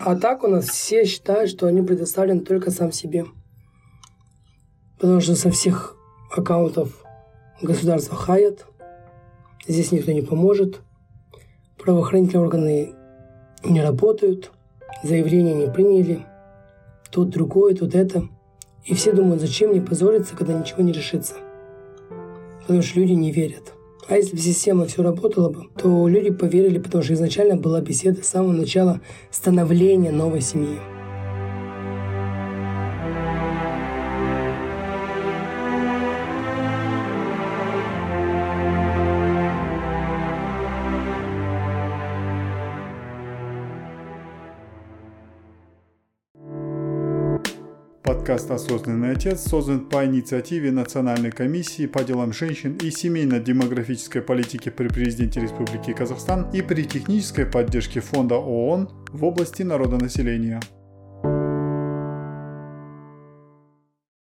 А 0.00 0.14
так 0.14 0.44
у 0.44 0.48
нас 0.48 0.66
все 0.66 1.04
считают, 1.04 1.50
что 1.50 1.66
они 1.66 1.82
предоставлены 1.82 2.40
только 2.40 2.70
сам 2.70 2.92
себе. 2.92 3.26
Потому 4.98 5.20
что 5.20 5.34
со 5.34 5.50
всех 5.50 5.96
аккаунтов 6.30 7.04
государства 7.60 8.16
хаят, 8.16 8.66
здесь 9.66 9.90
никто 9.90 10.12
не 10.12 10.22
поможет, 10.22 10.80
правоохранительные 11.78 12.44
органы 12.44 12.94
не 13.64 13.82
работают, 13.82 14.52
заявления 15.02 15.54
не 15.54 15.70
приняли, 15.70 16.24
тут 17.10 17.30
другое, 17.30 17.74
тут 17.74 17.94
это. 17.94 18.28
И 18.84 18.94
все 18.94 19.12
думают, 19.12 19.40
зачем 19.40 19.70
мне 19.70 19.82
позориться, 19.82 20.36
когда 20.36 20.54
ничего 20.54 20.82
не 20.82 20.92
решится. 20.92 21.34
Потому 22.60 22.82
что 22.82 23.00
люди 23.00 23.12
не 23.12 23.32
верят. 23.32 23.74
А 24.08 24.16
если 24.16 24.36
бы 24.36 24.38
система 24.38 24.86
все 24.86 25.02
работала 25.02 25.50
бы, 25.50 25.66
то 25.76 26.08
люди 26.08 26.30
поверили, 26.30 26.78
потому 26.78 27.04
что 27.04 27.12
изначально 27.12 27.56
была 27.56 27.82
беседа 27.82 28.22
с 28.22 28.28
самого 28.28 28.52
начала 28.52 29.00
становления 29.30 30.10
новой 30.10 30.40
семьи. 30.40 30.78
Подкаст 48.28 48.50
«Осознанный 48.50 49.12
отец» 49.12 49.40
создан 49.40 49.88
по 49.88 50.04
инициативе 50.04 50.70
Национальной 50.70 51.30
комиссии 51.30 51.86
по 51.86 52.04
делам 52.04 52.34
женщин 52.34 52.76
и 52.76 52.90
семейно-демографической 52.90 54.20
политики 54.20 54.68
при 54.68 54.88
президенте 54.88 55.40
Республики 55.40 55.94
Казахстан 55.94 56.50
и 56.52 56.60
при 56.60 56.82
технической 56.82 57.46
поддержке 57.46 58.00
Фонда 58.00 58.34
ООН 58.34 58.90
в 59.12 59.24
области 59.24 59.62
народонаселения. 59.62 60.60